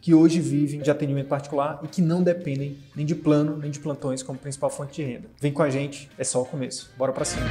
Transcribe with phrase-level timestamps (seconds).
[0.00, 3.78] que hoje vivem de atendimento particular e que não dependem nem de plano nem de
[3.78, 5.28] plantões como principal fonte de renda.
[5.40, 6.90] Vem com a gente, é só o começo.
[6.96, 7.46] Bora para cima.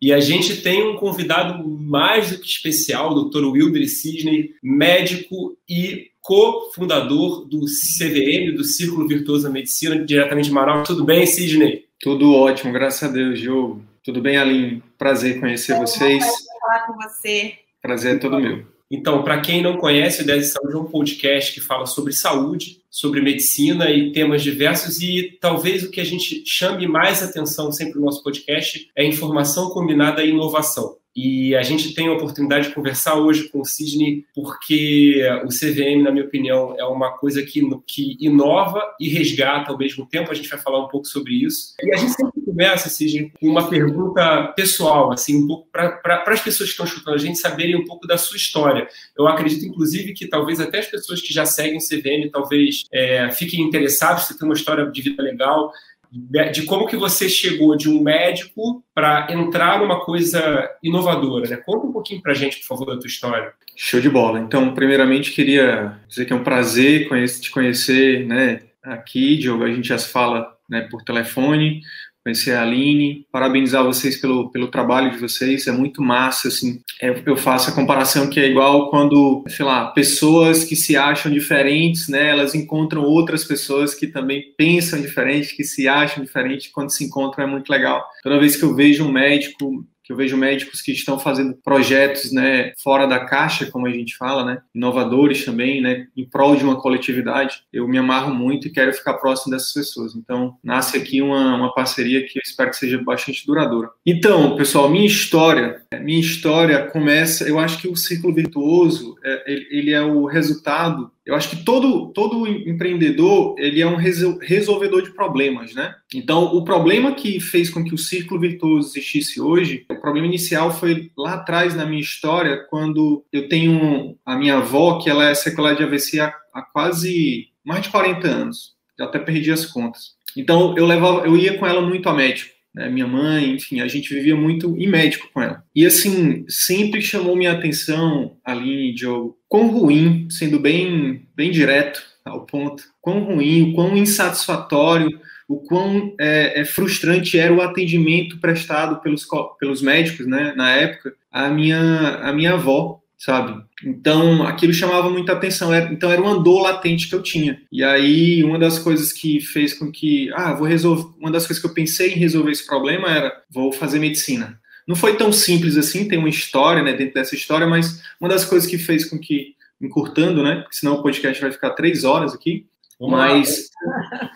[0.00, 3.44] E a gente tem um convidado mais do que especial, o Dr.
[3.44, 10.86] Wilder Sidney, médico e cofundador do CVM, do Círculo Virtuoso da Medicina, diretamente de Manaus.
[10.86, 11.86] Tudo bem, Sidney?
[12.00, 13.82] Tudo ótimo, graças a Deus, Diogo.
[14.08, 14.82] Tudo bem, Aline?
[14.96, 16.24] Prazer conhecer é vocês.
[16.24, 17.58] Prazer falar com você.
[17.82, 18.64] Prazer é todo meu.
[18.90, 22.14] Então, para quem não conhece, o 10 de Saúde é um podcast que fala sobre
[22.14, 25.02] saúde, sobre medicina e temas diversos.
[25.02, 29.68] E talvez o que a gente chame mais atenção sempre no nosso podcast é informação
[29.68, 30.96] combinada e inovação.
[31.20, 36.04] E a gente tem a oportunidade de conversar hoje com o Sidney, porque o CVM,
[36.04, 40.30] na minha opinião, é uma coisa que, que inova e resgata ao mesmo tempo.
[40.30, 41.74] A gente vai falar um pouco sobre isso.
[41.82, 46.40] E a gente sempre começa, Sidney, com uma pergunta pessoal, assim, um pouco para as
[46.40, 48.86] pessoas que estão escutando a gente saberem um pouco da sua história.
[49.18, 53.28] Eu acredito, inclusive, que talvez até as pessoas que já seguem o CVM talvez é,
[53.32, 55.72] fiquem interessados, se tem uma história de vida legal
[56.10, 61.56] de como que você chegou de um médico para entrar numa coisa inovadora, né?
[61.56, 63.52] Conta um pouquinho para a gente, por favor, da tua história.
[63.76, 64.40] Show de bola.
[64.40, 67.08] Então, primeiramente, queria dizer que é um prazer
[67.40, 68.60] te conhecer, né?
[68.82, 71.82] Aqui, Diogo, a gente já se fala né, por telefone,
[72.24, 77.22] conhecer a Aline, parabenizar vocês pelo, pelo trabalho de vocês, é muito massa, assim, é,
[77.24, 82.08] eu faço a comparação que é igual quando, sei lá, pessoas que se acham diferentes,
[82.08, 87.04] né, elas encontram outras pessoas que também pensam diferente, que se acham diferente, quando se
[87.04, 88.04] encontram é muito legal.
[88.22, 92.32] Toda vez que eu vejo um médico que eu vejo médicos que estão fazendo projetos,
[92.32, 96.64] né, fora da caixa, como a gente fala, né, inovadores também, né, em prol de
[96.64, 97.62] uma coletividade.
[97.70, 100.16] Eu me amarro muito e quero ficar próximo dessas pessoas.
[100.16, 103.90] Então, nasce aqui uma, uma parceria que eu espero que seja bastante duradoura.
[104.06, 109.92] Então, pessoal, minha história, minha história começa, eu acho que o círculo virtuoso, é, ele
[109.92, 115.74] é o resultado eu acho que todo, todo empreendedor ele é um resolvedor de problemas,
[115.74, 115.94] né?
[116.14, 120.72] Então, o problema que fez com que o círculo virtuoso existisse hoje, o problema inicial
[120.72, 125.34] foi lá atrás na minha história, quando eu tenho a minha avó, que ela é
[125.34, 128.72] sequelada de AVC há, há quase mais de 40 anos.
[128.98, 130.14] Eu até perdi as contas.
[130.34, 133.88] Então, eu levava, eu ia com ela muito a médico né, minha mãe, enfim, a
[133.88, 135.64] gente vivia muito em médico com ela.
[135.74, 142.46] E assim, sempre chamou minha atenção, Aline, Diogo, quão ruim, sendo bem, bem direto ao
[142.46, 149.00] ponto, quão ruim, o quão insatisfatório, o quão é, é, frustrante era o atendimento prestado
[149.00, 149.26] pelos,
[149.58, 151.80] pelos médicos, né, na época, a minha,
[152.22, 153.60] a minha avó, sabe?
[153.84, 155.74] Então, aquilo chamava muita atenção.
[155.90, 157.60] Então, era uma dor latente que eu tinha.
[157.70, 161.12] E aí, uma das coisas que fez com que, ah, vou resolver.
[161.18, 164.58] Uma das coisas que eu pensei em resolver esse problema era, vou fazer medicina.
[164.86, 168.44] Não foi tão simples assim, tem uma história, né, dentro dessa história, mas uma das
[168.44, 172.32] coisas que fez com que, encurtando, né, porque senão o podcast vai ficar três horas
[172.32, 172.66] aqui,
[173.00, 173.70] mas,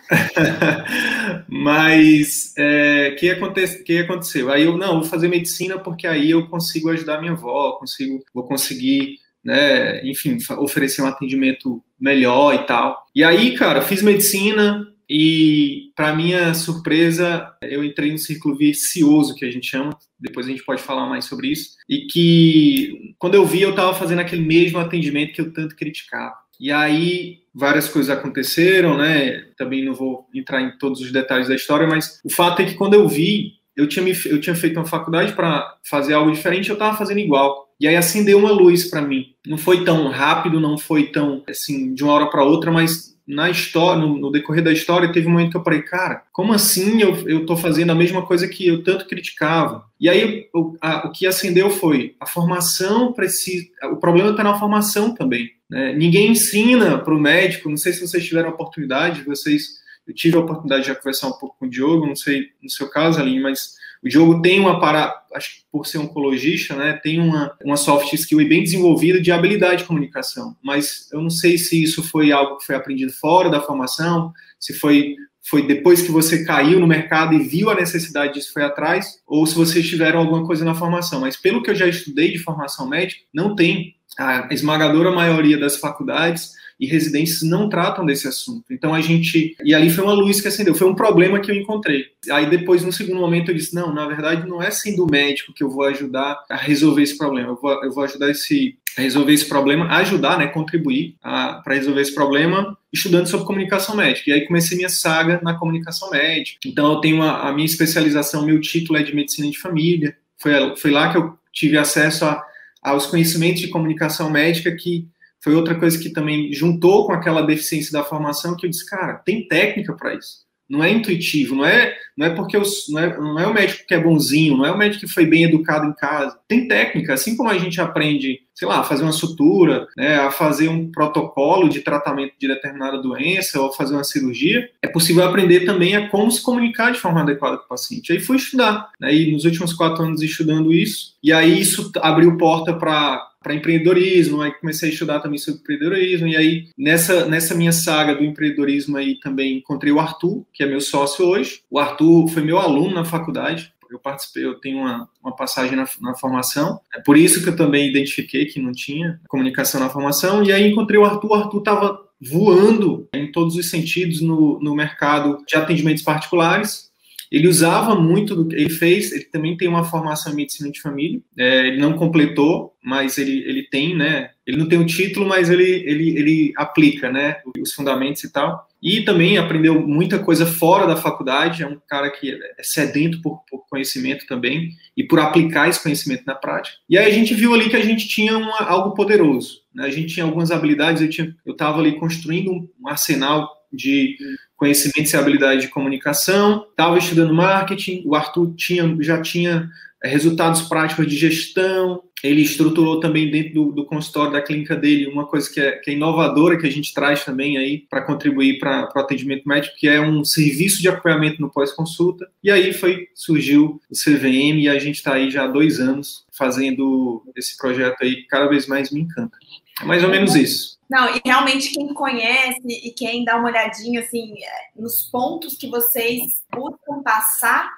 [1.49, 4.51] mas é, que, aconte, que aconteceu?
[4.51, 8.45] Aí eu não vou fazer medicina porque aí eu consigo ajudar minha avó, consigo, vou
[8.45, 13.05] conseguir, né, enfim, oferecer um atendimento melhor e tal.
[13.13, 19.45] E aí, cara, fiz medicina e, para minha surpresa, eu entrei no círculo vicioso que
[19.45, 19.97] a gente chama.
[20.17, 21.75] Depois a gente pode falar mais sobre isso.
[21.89, 26.33] E que quando eu vi, eu estava fazendo aquele mesmo atendimento que eu tanto criticava.
[26.59, 29.45] E aí várias coisas aconteceram, né?
[29.57, 32.75] Também não vou entrar em todos os detalhes da história, mas o fato é que
[32.75, 36.69] quando eu vi, eu tinha, me, eu tinha feito uma faculdade para fazer algo diferente,
[36.69, 37.69] eu estava fazendo igual.
[37.79, 39.33] E aí acendeu uma luz para mim.
[39.45, 43.49] Não foi tão rápido, não foi tão assim de uma hora para outra, mas na
[43.49, 47.01] história, no, no, decorrer da história, teve um momento que eu falei, cara, como assim
[47.01, 49.85] eu, eu tô fazendo a mesma coisa que eu tanto criticava?
[49.99, 50.47] E aí
[50.81, 53.65] a, o que acendeu foi a formação precisa.
[53.91, 55.49] O problema está na formação também.
[55.73, 55.91] Né?
[55.91, 59.81] Ninguém ensina para o médico, não sei se vocês tiveram a oportunidade, vocês.
[60.05, 62.87] Eu tive a oportunidade de conversar um pouco com o Diogo, não sei no seu
[62.89, 67.21] caso, Aline, mas O Diogo tem uma para, acho que por ser oncologista, né, tem
[67.21, 71.81] uma, uma soft skill bem desenvolvida de habilidade de comunicação, mas eu não sei se
[71.81, 76.45] isso foi algo que foi aprendido fora da formação, se foi foi depois que você
[76.45, 80.45] caiu no mercado e viu a necessidade disso foi atrás, ou se vocês tiveram alguma
[80.45, 81.21] coisa na formação.
[81.21, 83.95] Mas pelo que eu já estudei de formação médica, não tem.
[84.17, 88.65] A esmagadora maioria das faculdades e residências não tratam desse assunto.
[88.71, 89.55] Então a gente.
[89.63, 92.05] E ali foi uma luz que acendeu, foi um problema que eu encontrei.
[92.29, 95.63] Aí depois, no segundo momento, eu disse: não, na verdade, não é sendo médico que
[95.63, 97.49] eu vou ajudar a resolver esse problema.
[97.49, 102.13] Eu vou, eu vou ajudar esse, resolver esse problema, ajudar, né, contribuir para resolver esse
[102.13, 104.29] problema estudando sobre comunicação médica.
[104.29, 106.59] E aí comecei minha saga na comunicação médica.
[106.65, 110.15] Então eu tenho a, a minha especialização, meu título é de medicina de família.
[110.37, 112.43] Foi, foi lá que eu tive acesso a,
[112.81, 115.07] aos conhecimentos de comunicação médica que
[115.43, 119.15] foi outra coisa que também juntou com aquela deficiência da formação que eu disse, cara,
[119.15, 120.43] tem técnica para isso.
[120.73, 123.85] Não é intuitivo, não é, não é porque os, não, é, não é o médico
[123.87, 126.35] que é bonzinho, não é o médico que foi bem educado em casa.
[126.47, 130.31] Tem técnica, assim como a gente aprende, sei lá, a fazer uma sutura, né, a
[130.31, 135.59] fazer um protocolo de tratamento de determinada doença ou fazer uma cirurgia, é possível aprender
[135.59, 138.11] também a como se comunicar de forma adequada com o paciente.
[138.11, 142.35] Aí fui estudar, né, e nos últimos quatro anos estudando isso, e aí isso abriu
[142.35, 147.53] porta para para empreendedorismo, aí comecei a estudar também sobre empreendedorismo, e aí nessa, nessa
[147.53, 151.61] minha saga do empreendedorismo aí também encontrei o Arthur, que é meu sócio hoje.
[151.69, 155.85] O Arthur foi meu aluno na faculdade, eu participei, eu tenho uma, uma passagem na,
[156.01, 160.43] na, formação, é por isso que eu também identifiquei que não tinha comunicação na formação,
[160.43, 164.73] e aí encontrei o Arthur, o Arthur estava voando em todos os sentidos no, no
[164.73, 166.91] mercado de atendimentos particulares,
[167.33, 171.65] ele usava muito ele fez, ele também tem uma formação em medicina de família, é,
[171.65, 174.29] ele não completou, mas ele, ele tem, né?
[174.45, 177.37] Ele não tem o título, mas ele, ele, ele aplica, né?
[177.59, 178.67] Os fundamentos e tal.
[178.79, 183.41] E também aprendeu muita coisa fora da faculdade, é um cara que é sedento por,
[183.49, 186.77] por conhecimento também e por aplicar esse conhecimento na prática.
[186.87, 189.87] E aí a gente viu ali que a gente tinha uma, algo poderoso, né?
[189.87, 191.01] A gente tinha algumas habilidades,
[191.43, 194.15] eu estava ali construindo um arsenal de
[194.63, 199.69] conhecimentos e habilidade de comunicação, estava estudando marketing, o Arthur tinha, já tinha
[200.01, 205.07] é, resultados práticos de gestão, ele estruturou também dentro do, do consultório da clínica dele
[205.07, 208.57] uma coisa que é, que é inovadora, que a gente traz também aí para contribuir
[208.57, 212.25] para o atendimento médico, que é um serviço de acompanhamento no pós-consulta.
[212.41, 216.25] E aí foi surgiu o CVM e a gente está aí já há dois anos
[216.31, 219.37] fazendo esse projeto aí que cada vez mais me encanta.
[219.81, 220.73] É mais ou menos isso.
[220.89, 224.35] Não, e realmente quem conhece e quem dá uma olhadinha assim
[224.75, 227.71] nos pontos que vocês buscam passar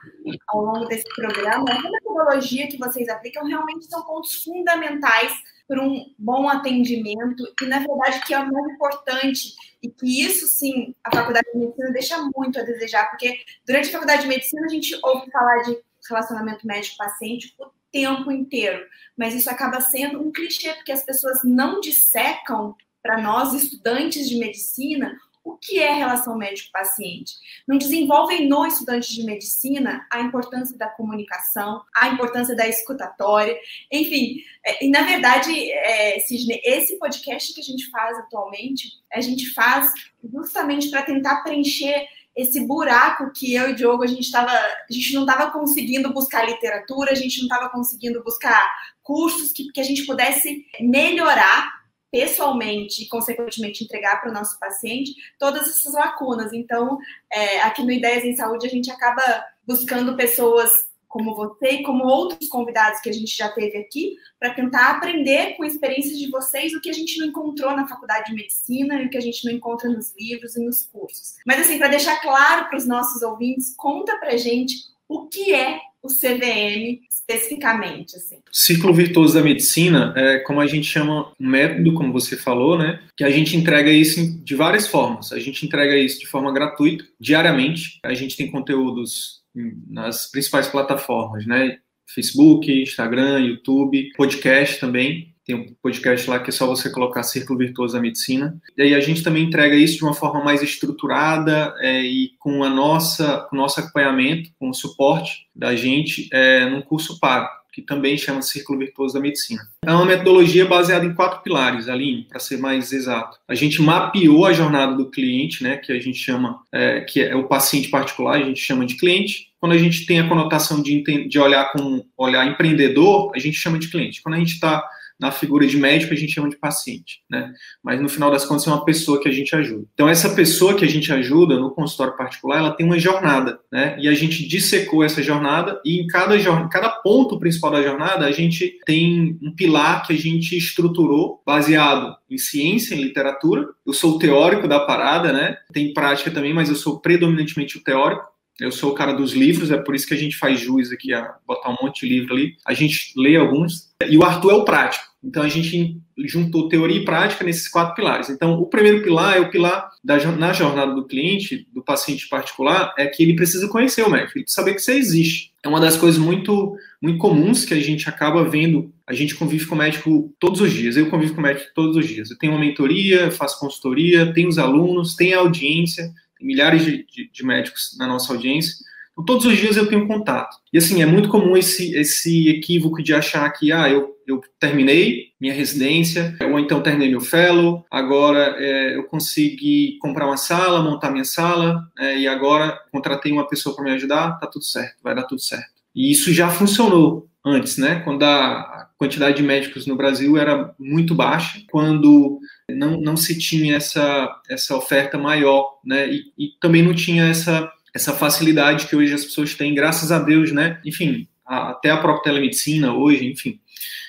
[0.48, 5.32] ao longo desse programa, a metodologia que vocês aplicam realmente são pontos fundamentais
[5.68, 7.44] para um bom atendimento.
[7.62, 9.54] E na verdade que é o mais importante.
[9.82, 13.92] E que isso sim a faculdade de medicina deixa muito a desejar, porque durante a
[13.92, 15.78] faculdade de medicina a gente ouve falar de
[16.10, 18.86] relacionamento médico-paciente o tempo inteiro,
[19.18, 24.38] mas isso acaba sendo um clichê porque as pessoas não dissecam para nós, estudantes de
[24.38, 25.16] medicina,
[25.46, 27.36] o que é relação médico-paciente.
[27.68, 33.56] Não desenvolvem no estudante de medicina a importância da comunicação, a importância da escutatória,
[33.92, 34.42] enfim.
[34.66, 39.54] É, e na verdade, é, Sidney, esse podcast que a gente faz atualmente, a gente
[39.54, 39.94] faz
[40.24, 45.14] justamente para tentar preencher esse buraco que eu e Diogo a gente estava, a gente
[45.14, 48.70] não estava conseguindo buscar literatura, a gente não estava conseguindo buscar
[49.02, 51.74] cursos que, que a gente pudesse melhorar
[52.12, 56.54] pessoalmente e, consequentemente, entregar para o nosso paciente todas essas lacunas.
[56.54, 56.98] Então,
[57.32, 59.22] é, aqui no Ideias em Saúde, a gente acaba
[59.66, 60.70] buscando pessoas
[61.16, 65.56] como você e como outros convidados que a gente já teve aqui, para tentar aprender
[65.56, 69.06] com experiências de vocês o que a gente não encontrou na faculdade de medicina e
[69.06, 71.36] o que a gente não encontra nos livros e nos cursos.
[71.48, 74.76] Mas, assim, para deixar claro para os nossos ouvintes, conta para gente
[75.08, 78.18] o que é o CVM especificamente?
[78.18, 78.40] Assim?
[78.52, 83.02] Círculo Virtuoso da Medicina é como a gente chama um método, como você falou, né?
[83.16, 85.32] Que a gente entrega isso de várias formas.
[85.32, 88.02] A gente entrega isso de forma gratuita, diariamente.
[88.04, 89.45] A gente tem conteúdos
[89.88, 91.78] nas principais plataformas, né?
[92.14, 95.34] Facebook, Instagram, YouTube, podcast também.
[95.46, 98.60] Tem um podcast lá que é só você colocar Círculo Virtuoso da Medicina.
[98.76, 102.64] E aí a gente também entrega isso de uma forma mais estruturada é, e com
[102.64, 107.82] a nossa, o nosso acompanhamento, com o suporte da gente é, num curso pago, que
[107.82, 109.62] também chama Círculo Virtuoso da Medicina.
[109.86, 113.38] É uma metodologia baseada em quatro pilares, Aline, para ser mais exato.
[113.50, 117.36] A gente mapeou a jornada do cliente, né, que a gente chama, é, que é
[117.36, 119.50] o paciente particular, a gente chama de cliente.
[119.60, 123.78] Quando a gente tem a conotação de, de olhar com olhar empreendedor, a gente chama
[123.78, 124.22] de cliente.
[124.22, 124.82] Quando a gente está
[125.20, 127.54] na figura de médico a gente chama de paciente, né?
[127.84, 129.86] Mas no final das contas é uma pessoa que a gente ajuda.
[129.94, 133.98] Então essa pessoa que a gente ajuda no consultório particular, ela tem uma jornada, né?
[134.00, 138.26] E a gente dissecou essa jornada e em cada jornada, cada ponto principal da jornada,
[138.26, 143.68] a gente tem um pilar que a gente estruturou baseado em ciência, em literatura.
[143.86, 145.58] Eu sou o teórico da parada, né?
[145.72, 148.35] Tem prática também, mas eu sou predominantemente o teórico.
[148.60, 151.14] Eu sou o cara dos livros, é por isso que a gente faz jus aqui
[151.14, 152.56] a botar um monte de livro ali.
[152.66, 153.90] A gente lê alguns.
[154.08, 155.06] E o Arthur é o prático.
[155.26, 158.30] Então a gente juntou teoria e prática nesses quatro pilares.
[158.30, 162.94] Então o primeiro pilar é o pilar da, na jornada do cliente, do paciente particular,
[162.98, 165.52] é que ele precisa conhecer o médico, ele precisa saber que você existe.
[165.64, 168.94] É uma das coisas muito, muito comuns que a gente acaba vendo.
[169.08, 170.96] A gente convive com o médico todos os dias.
[170.96, 172.30] Eu convivo com o médico todos os dias.
[172.30, 177.30] Eu tenho uma mentoria, faço consultoria, tenho os alunos, tenho a audiência milhares de, de,
[177.32, 178.76] de médicos na nossa audiência.
[179.12, 180.58] Então, todos os dias eu tenho contato.
[180.74, 185.30] E assim, é muito comum esse, esse equívoco de achar que, ah, eu, eu terminei
[185.40, 191.12] minha residência, ou então terminei meu fellow, agora é, eu consegui comprar uma sala, montar
[191.12, 195.16] minha sala, é, e agora contratei uma pessoa para me ajudar, tá tudo certo, vai
[195.16, 195.76] dar tudo certo.
[195.96, 198.02] E isso já funcionou antes, né?
[198.04, 203.76] Quando a quantidade de médicos no Brasil era muito baixa, quando não, não se tinha
[203.76, 206.10] essa, essa oferta maior, né?
[206.10, 210.20] E, e também não tinha essa, essa facilidade que hoje as pessoas têm, graças a
[210.20, 210.80] Deus, né?
[210.86, 213.60] Enfim, até a própria telemedicina hoje, enfim.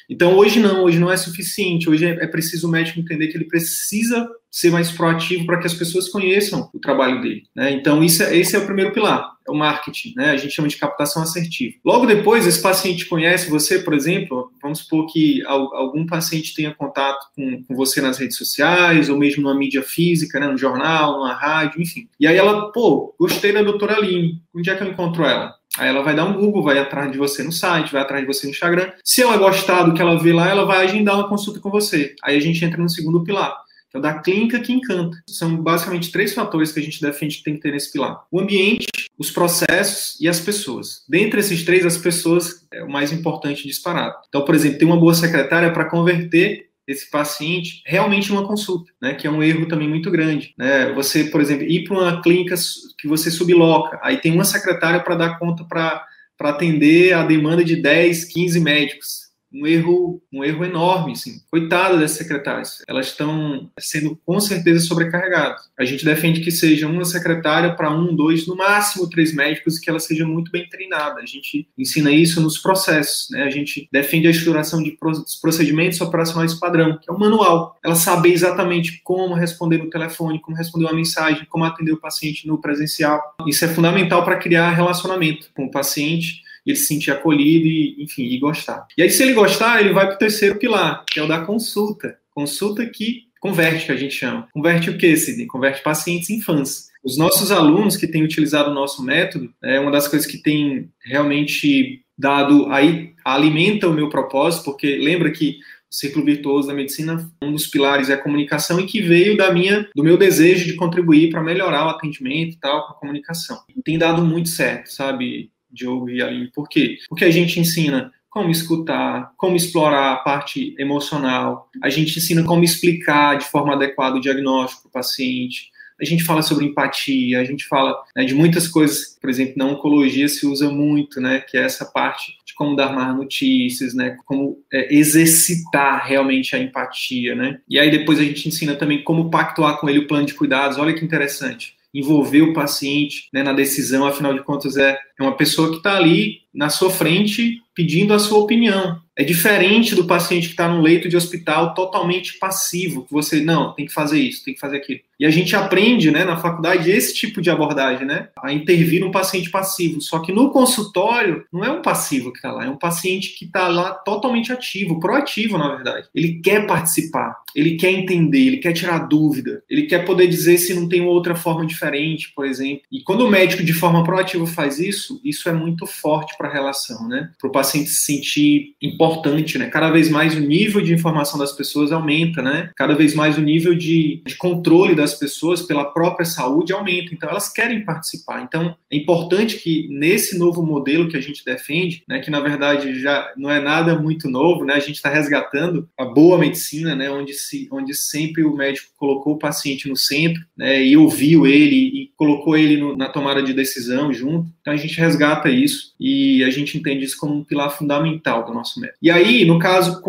[0.08, 1.90] Então, hoje não, hoje não é suficiente.
[1.90, 5.66] Hoje é, é preciso o médico entender que ele precisa ser mais proativo para que
[5.66, 7.42] as pessoas conheçam o trabalho dele.
[7.54, 7.72] Né?
[7.72, 10.14] Então, isso é, esse é o primeiro pilar, é o marketing.
[10.16, 10.30] Né?
[10.30, 11.74] A gente chama de captação assertiva.
[11.84, 17.26] Logo depois, esse paciente conhece você, por exemplo, vamos supor que algum paciente tenha contato
[17.34, 20.46] com, com você nas redes sociais, ou mesmo numa mídia física, né?
[20.46, 22.08] no jornal, numa rádio, enfim.
[22.18, 25.55] E aí ela, pô, gostei da doutora Aline, onde é que eu encontro ela?
[25.78, 28.26] Aí ela vai dar um Google, vai atrás de você no site, vai atrás de
[28.26, 28.90] você no Instagram.
[29.04, 32.14] Se ela gostar do que ela vê lá, ela vai agendar uma consulta com você.
[32.22, 33.66] Aí a gente entra no segundo pilar
[33.96, 35.16] é o da clínica que encanta.
[35.28, 38.40] São basicamente três fatores que a gente defende que tem que ter nesse pilar: o
[38.40, 38.86] ambiente,
[39.18, 41.02] os processos e as pessoas.
[41.08, 44.16] Dentre esses três, as pessoas é o mais importante disparado.
[44.28, 49.14] Então, por exemplo, tem uma boa secretária para converter esse paciente realmente uma consulta, né,
[49.14, 50.54] que é um erro também muito grande.
[50.56, 50.92] Né?
[50.92, 52.54] Você, por exemplo, ir para uma clínica
[52.98, 56.06] que você subloca, aí tem uma secretária para dar conta para
[56.40, 59.25] atender a demanda de 10, 15 médicos
[59.56, 61.40] um erro, um erro enorme, assim.
[61.50, 65.62] Coitada das secretárias, elas estão sendo com certeza sobrecarregadas.
[65.78, 69.80] A gente defende que seja uma secretária para um, dois, no máximo três médicos e
[69.80, 71.20] que ela seja muito bem treinada.
[71.20, 73.44] A gente ensina isso nos processos, né?
[73.44, 74.96] A gente defende a estruturação de
[75.40, 77.78] procedimentos operacionais padrão, que é um manual.
[77.82, 82.46] Ela saber exatamente como responder no telefone, como responder uma mensagem, como atender o paciente
[82.46, 83.34] no presencial.
[83.46, 88.24] Isso é fundamental para criar relacionamento com o paciente ele se sentir acolhido e, enfim,
[88.24, 88.86] e gostar.
[88.98, 91.44] E aí, se ele gostar, ele vai para o terceiro pilar, que é o da
[91.44, 92.18] consulta.
[92.30, 94.48] Consulta que converte, que a gente chama.
[94.52, 95.46] Converte o quê, Sidney?
[95.46, 96.88] Converte pacientes em fãs.
[97.04, 100.90] Os nossos alunos que têm utilizado o nosso método, é uma das coisas que tem
[101.04, 105.58] realmente dado aí, alimenta o meu propósito, porque lembra que
[105.90, 109.52] o ciclo virtuoso da medicina, um dos pilares é a comunicação e que veio da
[109.52, 113.58] minha, do meu desejo de contribuir para melhorar o atendimento e tal, com a comunicação.
[113.74, 115.50] E tem dado muito certo, sabe?
[115.76, 116.50] Diogo e Aline.
[116.52, 116.98] Por quê?
[117.08, 122.64] Porque a gente ensina como escutar, como explorar a parte emocional, a gente ensina como
[122.64, 127.44] explicar de forma adequada o diagnóstico para o paciente, a gente fala sobre empatia, a
[127.44, 131.56] gente fala né, de muitas coisas, por exemplo, na oncologia se usa muito, né, que
[131.56, 137.34] é essa parte de como dar mais notícias, né, como é, exercitar realmente a empatia,
[137.34, 140.34] né, e aí depois a gente ensina também como pactuar com ele o plano de
[140.34, 145.22] cuidados, olha que interessante, envolver o paciente né, na decisão, afinal de contas é, é
[145.22, 149.00] uma pessoa que está ali na sua frente pedindo a sua opinião.
[149.14, 153.72] É diferente do paciente que está no leito de hospital totalmente passivo, que você, não,
[153.74, 155.00] tem que fazer isso, tem que fazer aquilo.
[155.18, 159.10] E a gente aprende, né, na faculdade, esse tipo de abordagem, né, a intervir no
[159.10, 160.00] paciente passivo.
[160.00, 163.44] Só que no consultório, não é um passivo que está lá, é um paciente que
[163.44, 166.08] está lá totalmente ativo, proativo, na verdade.
[166.14, 170.74] Ele quer participar, ele quer entender, ele quer tirar dúvida, ele quer poder dizer se
[170.74, 172.82] não tem outra forma diferente, por exemplo.
[172.92, 176.52] E quando o médico, de forma proativa, faz isso, isso é muito forte para a
[176.52, 180.92] relação, né, para o paciente se sentir importante, né, cada vez mais o nível de
[180.92, 185.14] informação das pessoas aumenta, né, cada vez mais o nível de, de controle das das
[185.14, 188.42] pessoas pela própria saúde aumenta, então elas querem participar.
[188.42, 193.00] Então é importante que nesse novo modelo que a gente defende, né, que na verdade
[193.00, 197.08] já não é nada muito novo, né, a gente está resgatando a boa medicina, né,
[197.08, 201.76] onde, se, onde sempre o médico colocou o paciente no centro né, e ouviu ele
[201.76, 204.50] e colocou ele no, na tomada de decisão junto.
[204.60, 208.52] Então a gente resgata isso e a gente entende isso como um pilar fundamental do
[208.52, 208.98] nosso método.
[209.00, 210.02] E aí, no caso,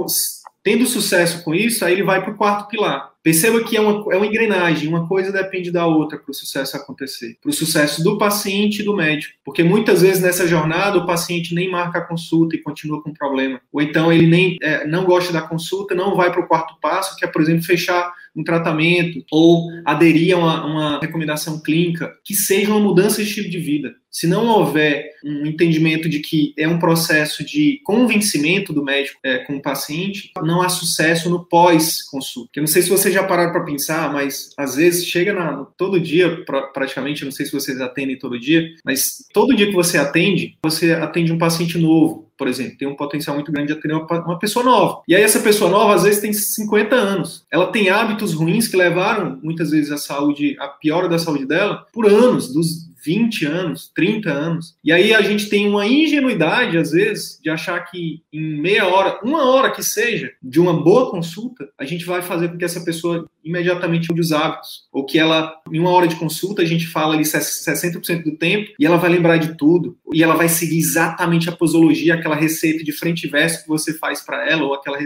[0.63, 3.11] tendo sucesso com isso, aí ele vai para o quarto pilar.
[3.27, 6.77] Perceba que é uma, é uma engrenagem, uma coisa depende da outra para o sucesso
[6.77, 7.37] acontecer.
[7.41, 9.33] Para o sucesso do paciente e do médico.
[9.43, 13.59] Porque muitas vezes nessa jornada o paciente nem marca a consulta e continua com problema.
[13.69, 17.17] Ou então ele nem é, não gosta da consulta, não vai para o quarto passo,
[17.17, 22.35] que é, por exemplo, fechar um tratamento ou aderir a uma, uma recomendação clínica, que
[22.35, 23.95] seja uma mudança de estilo de vida.
[24.11, 29.39] Se não houver um entendimento de que é um processo de convencimento do médico é,
[29.39, 32.51] com o paciente, não há sucesso no pós-consulta.
[32.55, 35.99] Eu não sei se vocês já pararam para pensar, mas às vezes chega na, todo
[35.99, 39.97] dia, praticamente, eu não sei se vocês atendem todo dia, mas todo dia que você
[39.97, 43.93] atende, você atende um paciente novo por exemplo, tem um potencial muito grande de atender
[43.93, 45.01] uma, uma, pessoa nova.
[45.07, 47.45] E aí essa pessoa nova, às vezes, tem 50 anos.
[47.51, 51.85] Ela tem hábitos ruins que levaram, muitas vezes, a saúde, a piora da saúde dela,
[51.91, 54.75] por anos, dos 20 anos, 30 anos.
[54.83, 59.17] E aí a gente tem uma ingenuidade, às vezes, de achar que em meia hora,
[59.23, 62.83] uma hora que seja, de uma boa consulta, a gente vai fazer com que essa
[62.83, 64.87] pessoa imediatamente mude os hábitos.
[64.91, 68.73] Ou que ela, em uma hora de consulta, a gente fala ali 60% do tempo
[68.77, 69.97] e ela vai lembrar de tudo.
[70.13, 73.93] E ela vai seguir exatamente a posologia, aquela receita de frente e verso que você
[73.97, 74.97] faz para ela, ou aquela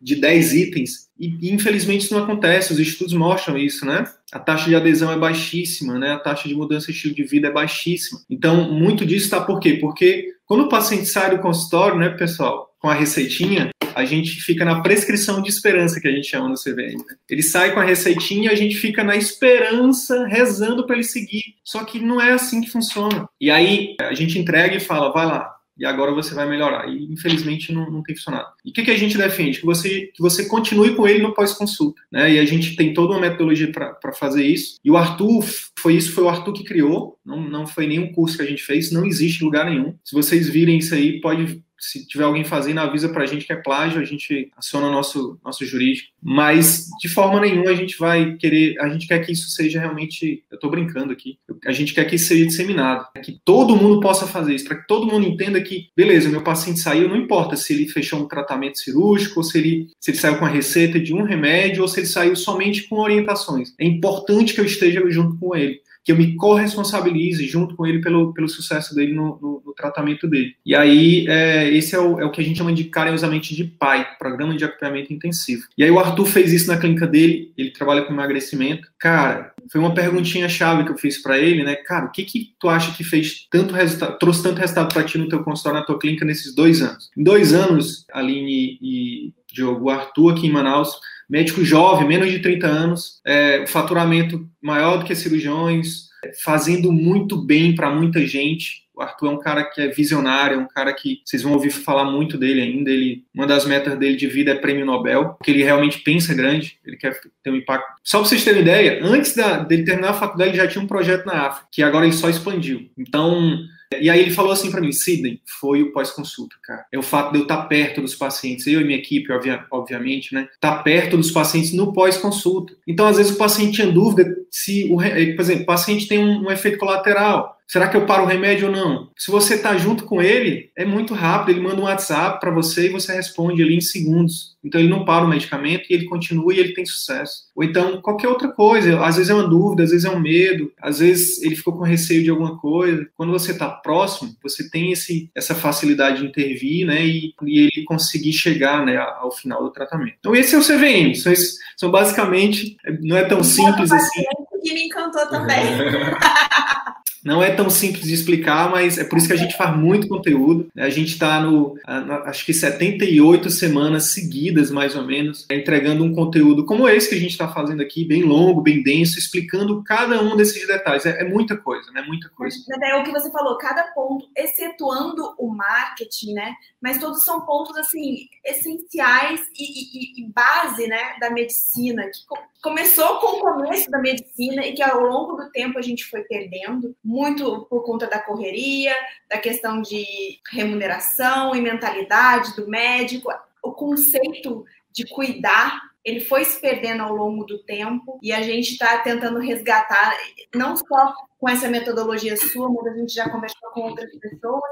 [0.00, 4.04] de 10 itens e, infelizmente isso não acontece, os estudos mostram isso, né?
[4.32, 6.12] A taxa de adesão é baixíssima, né?
[6.12, 8.20] A taxa de mudança de estilo de vida é baixíssima.
[8.30, 9.74] Então, muito disso está por quê?
[9.74, 14.64] Porque quando o paciente sai do consultório, né, pessoal, com a receitinha, a gente fica
[14.64, 16.96] na prescrição de esperança, que a gente chama no CVM.
[16.96, 17.16] Né?
[17.28, 21.56] Ele sai com a receitinha e a gente fica na esperança, rezando para ele seguir.
[21.62, 23.28] Só que não é assim que funciona.
[23.38, 26.86] E aí a gente entrega e fala, vai lá, e agora você vai melhorar.
[26.88, 28.48] E infelizmente não, não tem funcionado.
[28.62, 29.60] E o que, que, a gente defende?
[29.60, 32.02] Que você, que você continue com ele no pós-consulta.
[32.12, 32.34] Né?
[32.34, 34.76] E a gente tem toda uma metodologia para fazer isso.
[34.84, 35.42] E o Arthur,
[35.78, 38.62] foi isso, foi o Arthur que criou, não, não foi nenhum curso que a gente
[38.62, 39.94] fez, não existe lugar nenhum.
[40.04, 43.52] Se vocês virem isso aí, pode se tiver alguém fazendo, avisa para a gente que
[43.52, 46.10] é plágio, a gente aciona nosso, nosso jurídico.
[46.22, 50.44] Mas, de forma nenhuma, a gente vai querer, a gente quer que isso seja realmente,
[50.50, 54.26] eu estou brincando aqui, a gente quer que isso seja disseminado, que todo mundo possa
[54.26, 57.72] fazer isso, para que todo mundo entenda que, beleza, meu paciente saiu, não importa se
[57.72, 61.14] ele fechou um tratamento cirúrgico, ou se ele, se ele saiu com a receita de
[61.14, 63.74] um remédio, ou se ele saiu somente com orientações.
[63.78, 68.00] É importante que eu esteja junto com ele que eu me corresponsabilize junto com ele
[68.00, 70.54] pelo, pelo sucesso dele no, no, no tratamento dele.
[70.64, 73.64] E aí, é, esse é o, é o que a gente chama de carinhosamente de
[73.64, 75.64] PAI, Programa de Acompanhamento Intensivo.
[75.76, 78.88] E aí o Arthur fez isso na clínica dele, ele trabalha com emagrecimento.
[78.98, 81.74] Cara, foi uma perguntinha chave que eu fiz para ele, né?
[81.76, 85.18] Cara, o que que tu acha que fez tanto resultado, trouxe tanto resultado para ti
[85.18, 87.10] no teu consultório, na tua clínica nesses dois anos?
[87.16, 90.98] Em dois anos, Aline e Diogo, o Arthur aqui em Manaus
[91.30, 96.08] médico jovem, menos de 30 anos, é, faturamento maior do que cirurgiões,
[96.42, 98.82] fazendo muito bem para muita gente.
[99.02, 102.04] Arthur é um cara que é visionário, é um cara que vocês vão ouvir falar
[102.04, 102.90] muito dele ainda.
[102.90, 106.78] Ele, uma das metas dele de vida é prêmio Nobel, porque ele realmente pensa grande,
[106.84, 107.86] ele quer ter um impacto.
[108.02, 110.88] Só para vocês terem ideia, antes da, dele terminar a faculdade, ele já tinha um
[110.88, 112.90] projeto na África, que agora ele só expandiu.
[112.96, 113.58] Então,
[113.98, 116.86] e aí ele falou assim para mim, Sidney, foi o pós-consulta, cara.
[116.92, 119.32] É o fato de eu estar perto dos pacientes, eu e minha equipe,
[119.70, 120.48] obviamente, né?
[120.54, 122.72] Estar tá perto dos pacientes no pós-consulta.
[122.86, 126.46] Então, às vezes, o paciente tinha dúvida se, o, por exemplo, o paciente tem um,
[126.46, 127.59] um efeito colateral.
[127.70, 129.12] Será que eu paro o remédio ou não?
[129.16, 131.50] Se você está junto com ele, é muito rápido.
[131.50, 134.56] Ele manda um WhatsApp para você e você responde ali em segundos.
[134.64, 137.44] Então ele não para o medicamento e ele continua e ele tem sucesso.
[137.54, 139.00] Ou então qualquer outra coisa.
[139.04, 141.84] Às vezes é uma dúvida, às vezes é um medo, às vezes ele ficou com
[141.84, 143.06] receio de alguma coisa.
[143.16, 147.06] Quando você está próximo, você tem esse, essa facilidade de intervir, né?
[147.06, 150.16] E, e ele conseguir chegar, né, ao final do tratamento.
[150.18, 151.14] Então esse é o CVM.
[151.14, 151.32] São,
[151.76, 154.24] são basicamente não é tão simples assim.
[154.60, 155.62] Que me encantou também.
[157.24, 160.08] Não é tão simples de explicar, mas é por isso que a gente faz muito
[160.08, 160.68] conteúdo.
[160.76, 161.76] A gente está no,
[162.24, 167.18] acho que 78 semanas seguidas, mais ou menos, entregando um conteúdo como esse que a
[167.18, 171.04] gente está fazendo aqui, bem longo, bem denso, explicando cada um desses detalhes.
[171.04, 172.02] É, é muita coisa, né?
[172.06, 172.56] Muita coisa.
[172.82, 176.54] É o que você falou, cada ponto, excetuando o marketing, né?
[176.80, 182.20] Mas todos são pontos, assim, essenciais e, e, e base, né, da medicina, que
[182.62, 186.22] começou com o começo da medicina e que ao longo do tempo a gente foi
[186.22, 188.94] perdendo, muito por conta da correria,
[189.28, 190.06] da questão de
[190.48, 193.28] remuneração e mentalidade do médico,
[193.60, 198.72] o conceito de cuidar ele foi se perdendo ao longo do tempo e a gente
[198.72, 200.16] está tentando resgatar,
[200.54, 204.62] não só com essa metodologia sua, mas a gente já conversou com outras pessoas,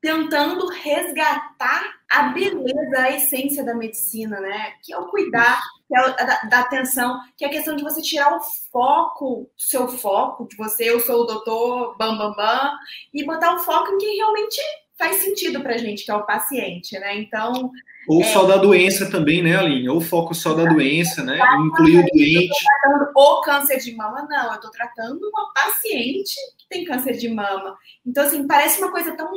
[0.00, 4.72] tentando resgatar a beleza, a essência da medicina, né?
[4.82, 7.82] Que é o cuidar, que é o, da, da, atenção, que é a questão de
[7.82, 12.72] você tirar o foco, seu foco, de você, eu sou o doutor, bam, bam, bam,
[13.12, 14.60] e botar o foco em quem realmente
[14.98, 17.16] faz sentido para a gente, que é o paciente, né?
[17.16, 17.70] Então.
[18.08, 18.24] Ou é...
[18.24, 19.88] só da doença também, né, Aline?
[19.88, 21.38] Ou foco só da doença, né?
[21.66, 22.48] Incluir o doente.
[22.48, 24.46] Eu tratando o câncer de mama, não.
[24.48, 27.76] Eu estou tratando uma paciente que tem câncer de mama.
[28.06, 29.30] Então, assim, parece uma coisa tão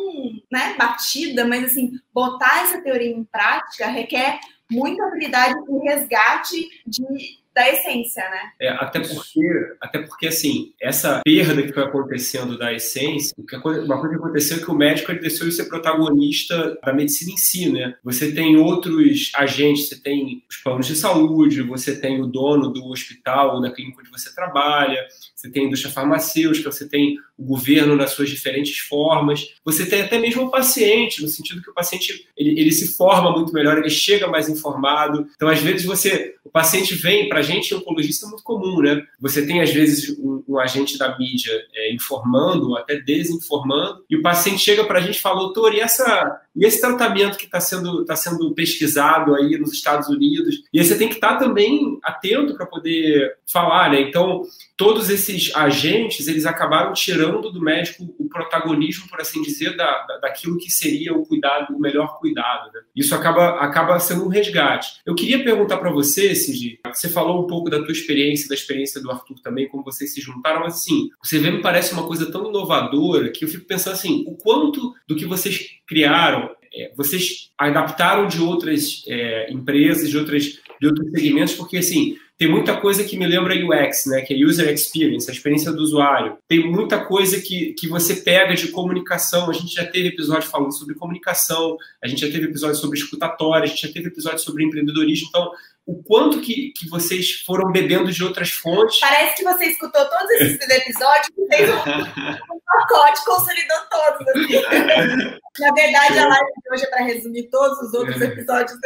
[0.51, 4.39] né, batida, mas, assim, botar essa teoria em prática requer
[4.71, 8.51] muita habilidade e resgate de da essência, né?
[8.59, 14.09] É, até porque, até porque assim, essa perda que foi acontecendo da essência, uma coisa
[14.09, 17.71] que aconteceu é que o médico ele deixou de ser protagonista da medicina em si,
[17.71, 17.95] né?
[18.03, 22.85] Você tem outros agentes, você tem os planos de saúde, você tem o dono do
[22.87, 27.43] hospital ou da clínica onde você trabalha, você tem a indústria farmacêutica, você tem o
[27.43, 31.73] governo nas suas diferentes formas, você tem até mesmo o paciente, no sentido que o
[31.73, 35.27] paciente ele, ele se forma muito melhor, ele chega mais informado.
[35.35, 39.01] Então, às vezes, você, o paciente vem, para a gente, oncologista é muito comum, né?
[39.19, 44.15] Você tem, às vezes, um, um agente da mídia é, informando ou até desinformando, e
[44.15, 47.45] o paciente chega para a gente e fala, doutor, e, essa, e esse tratamento que
[47.45, 50.63] está sendo, tá sendo pesquisado aí nos Estados Unidos?
[50.73, 54.01] E aí você tem que estar tá também atento para poder falar, né?
[54.01, 54.43] Então,
[54.75, 60.17] todos esses agentes, eles acabaram tirando do médico o protagonismo, por assim dizer, da, da
[60.17, 62.71] daquilo que seria o cuidado, o melhor cuidado.
[62.73, 62.81] Né?
[62.95, 65.01] Isso acaba, acaba sendo um resgate.
[65.05, 69.01] Eu queria perguntar para você, Cid, você falou um pouco da tua experiência, da experiência
[69.01, 72.31] do Arthur também, como vocês se juntaram, mas assim, você vê, me parece uma coisa
[72.31, 77.49] tão inovadora que eu fico pensando assim, o quanto do que vocês criaram é, vocês
[77.57, 80.43] adaptaram de outras é, empresas, de, outras,
[80.79, 84.45] de outros segmentos, porque assim, tem muita coisa que me lembra UX, né, que é
[84.45, 86.37] User Experience, a experiência do usuário.
[86.47, 89.49] Tem muita coisa que, que você pega de comunicação.
[89.49, 93.65] A gente já teve episódio falando sobre comunicação, a gente já teve episódio sobre escutatória,
[93.65, 95.27] a gente já teve episódio sobre empreendedorismo.
[95.27, 95.51] Então,
[95.85, 98.99] o quanto que, que vocês foram bebendo de outras fontes.
[98.99, 104.27] Parece que você escutou todos esses episódios e fez um, um pacote, consolidou todos.
[104.29, 105.39] Assim.
[105.59, 108.25] Na verdade, a live de hoje é para resumir todos os outros é.
[108.25, 108.77] episódios.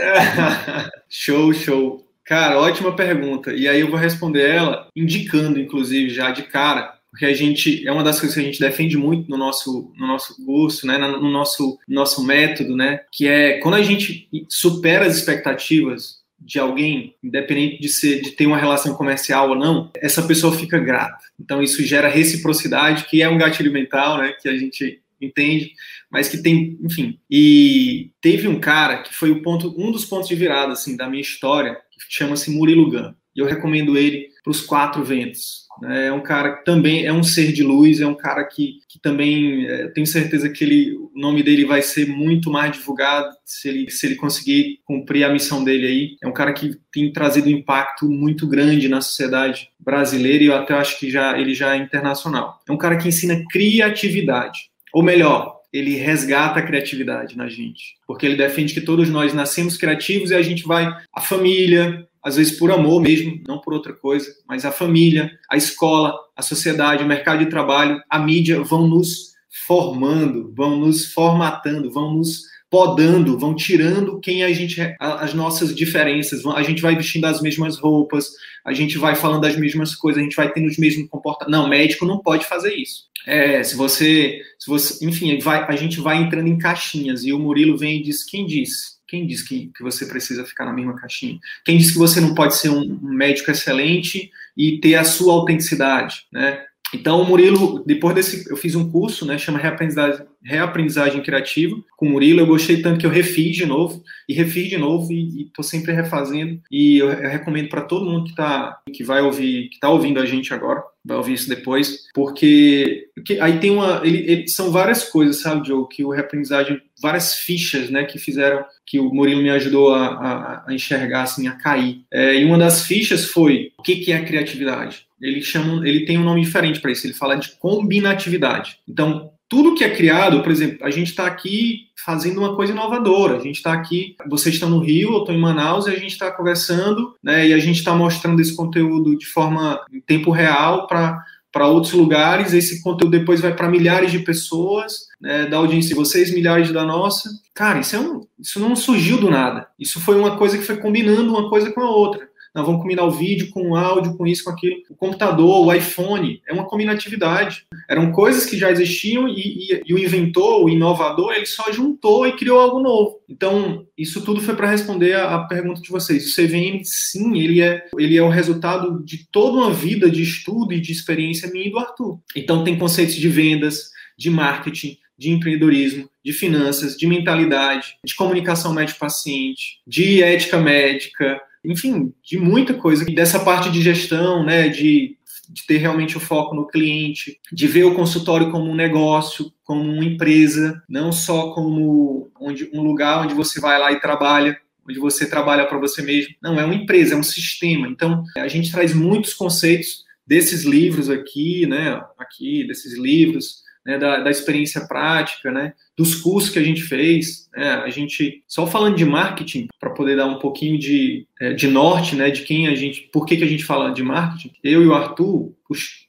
[1.10, 2.06] show, show.
[2.24, 3.54] Cara, ótima pergunta.
[3.54, 7.92] E aí eu vou responder ela indicando, inclusive, já de cara, porque a gente é
[7.92, 11.30] uma das coisas que a gente defende muito no nosso no nosso curso, né, no
[11.30, 17.82] nosso nosso método, né, que é quando a gente supera as expectativas de alguém, independente
[17.82, 21.26] de ser de ter uma relação comercial ou não, essa pessoa fica grata.
[21.40, 25.74] Então isso gera reciprocidade, que é um gatilho mental, né, que a gente entende,
[26.10, 27.20] mas que tem, enfim.
[27.30, 31.10] E teve um cara que foi o ponto, um dos pontos de virada assim da
[31.10, 31.78] minha história,
[32.10, 33.14] chama-se Murilo Gun.
[33.36, 35.66] E eu recomendo ele para os quatro ventos.
[35.84, 39.00] É um cara que também é um ser de luz, é um cara que, que
[39.00, 43.68] também é, tenho certeza que ele, o nome dele vai ser muito mais divulgado se
[43.68, 46.18] ele, se ele conseguir cumprir a missão dele aí.
[46.24, 50.56] É um cara que tem trazido um impacto muito grande na sociedade brasileira e eu
[50.56, 52.62] até acho que já ele já é internacional.
[52.68, 58.26] É um cara que ensina criatividade, ou melhor, ele resgata a criatividade na gente, porque
[58.26, 62.58] ele defende que todos nós nascemos criativos e a gente vai a família, às vezes
[62.58, 67.08] por amor mesmo, não por outra coisa, mas a família, a escola, a sociedade, o
[67.08, 69.36] mercado de trabalho, a mídia vão nos
[69.68, 76.44] formando, vão nos formatando, vão nos podando, vão tirando quem a gente as nossas diferenças,
[76.48, 78.32] a gente vai vestindo as mesmas roupas,
[78.66, 81.62] a gente vai falando as mesmas coisas, a gente vai tendo os mesmos comportamentos.
[81.62, 83.04] Não, médico não pode fazer isso.
[83.28, 87.40] É, se você, se você, enfim, vai, a gente vai entrando em caixinhas e o
[87.40, 88.95] Murilo vem e diz: quem diz?
[89.16, 91.40] Quem diz que, que você precisa ficar na mesma caixinha?
[91.64, 96.26] Quem diz que você não pode ser um médico excelente e ter a sua autenticidade,
[96.30, 96.66] né?
[96.94, 102.08] Então, o Murilo, depois desse, eu fiz um curso, né, chama Reaprendizagem, Reaprendizagem Criativa, com
[102.08, 105.44] o Murilo, eu gostei tanto que eu refiz de novo, e refiz de novo, e
[105.44, 109.70] estou sempre refazendo, e eu, eu recomendo para todo mundo que, tá, que vai ouvir,
[109.70, 114.02] que está ouvindo a gente agora, vai ouvir isso depois, porque, porque aí tem uma,
[114.04, 118.64] ele, ele, são várias coisas, sabe, Joe, que o Reaprendizagem, várias fichas, né, que fizeram,
[118.86, 122.02] que o Murilo me ajudou a, a, a enxergar, assim, a cair.
[122.12, 125.06] É, e uma das fichas foi, o que, que é criatividade?
[125.26, 128.80] Ele chama, ele tem um nome diferente para isso, ele fala de combinatividade.
[128.88, 133.38] Então, tudo que é criado, por exemplo, a gente está aqui fazendo uma coisa inovadora.
[133.38, 136.12] A gente está aqui, vocês estão no Rio, eu estou em Manaus, e a gente
[136.12, 140.88] está conversando, né, e a gente está mostrando esse conteúdo de forma em tempo real
[140.88, 145.88] para para outros lugares, esse conteúdo depois vai para milhares de pessoas, né, da audiência
[145.88, 147.30] de vocês, milhares da nossa.
[147.54, 149.66] Cara, isso, é um, isso não surgiu do nada.
[149.80, 153.04] Isso foi uma coisa que foi combinando uma coisa com a outra nós vamos combinar
[153.04, 154.78] o vídeo com o áudio, com isso, com aquilo.
[154.90, 157.66] O computador, o iPhone, é uma combinatividade.
[157.90, 162.26] Eram coisas que já existiam e, e, e o inventor, o inovador, ele só juntou
[162.26, 163.20] e criou algo novo.
[163.28, 166.26] Então, isso tudo foi para responder a, pergunta de vocês.
[166.26, 170.72] O CVM, sim, ele é, ele é o resultado de toda uma vida de estudo
[170.72, 172.20] e de experiência minha e do Arthur.
[172.38, 178.74] Então, tem conceitos de vendas, de marketing, de empreendedorismo, de finanças, de mentalidade, de comunicação
[178.74, 183.06] médico-paciente, de ética médica, enfim, de muita coisa.
[183.06, 185.18] Dessa parte de gestão, né, de,
[185.50, 189.82] de ter realmente o foco no cliente, de ver o consultório como um negócio, como
[189.82, 195.00] uma empresa, não só como onde, um lugar onde você vai lá e trabalha, onde
[195.00, 196.36] você trabalha para você mesmo.
[196.42, 197.88] Não, é uma empresa, é um sistema.
[197.88, 204.20] Então, a gente traz muitos conceitos desses livros aqui, né, aqui, desses livros, né, da,
[204.20, 207.50] da, experiência prática, né, dos cursos que a gente fez.
[207.56, 211.68] Né, a gente, só falando de marketing, para poder dar um pouquinho de, é, de
[211.68, 214.84] norte, né, de quem a gente, por que, que a gente fala de marketing, eu
[214.84, 215.54] e o Arthur,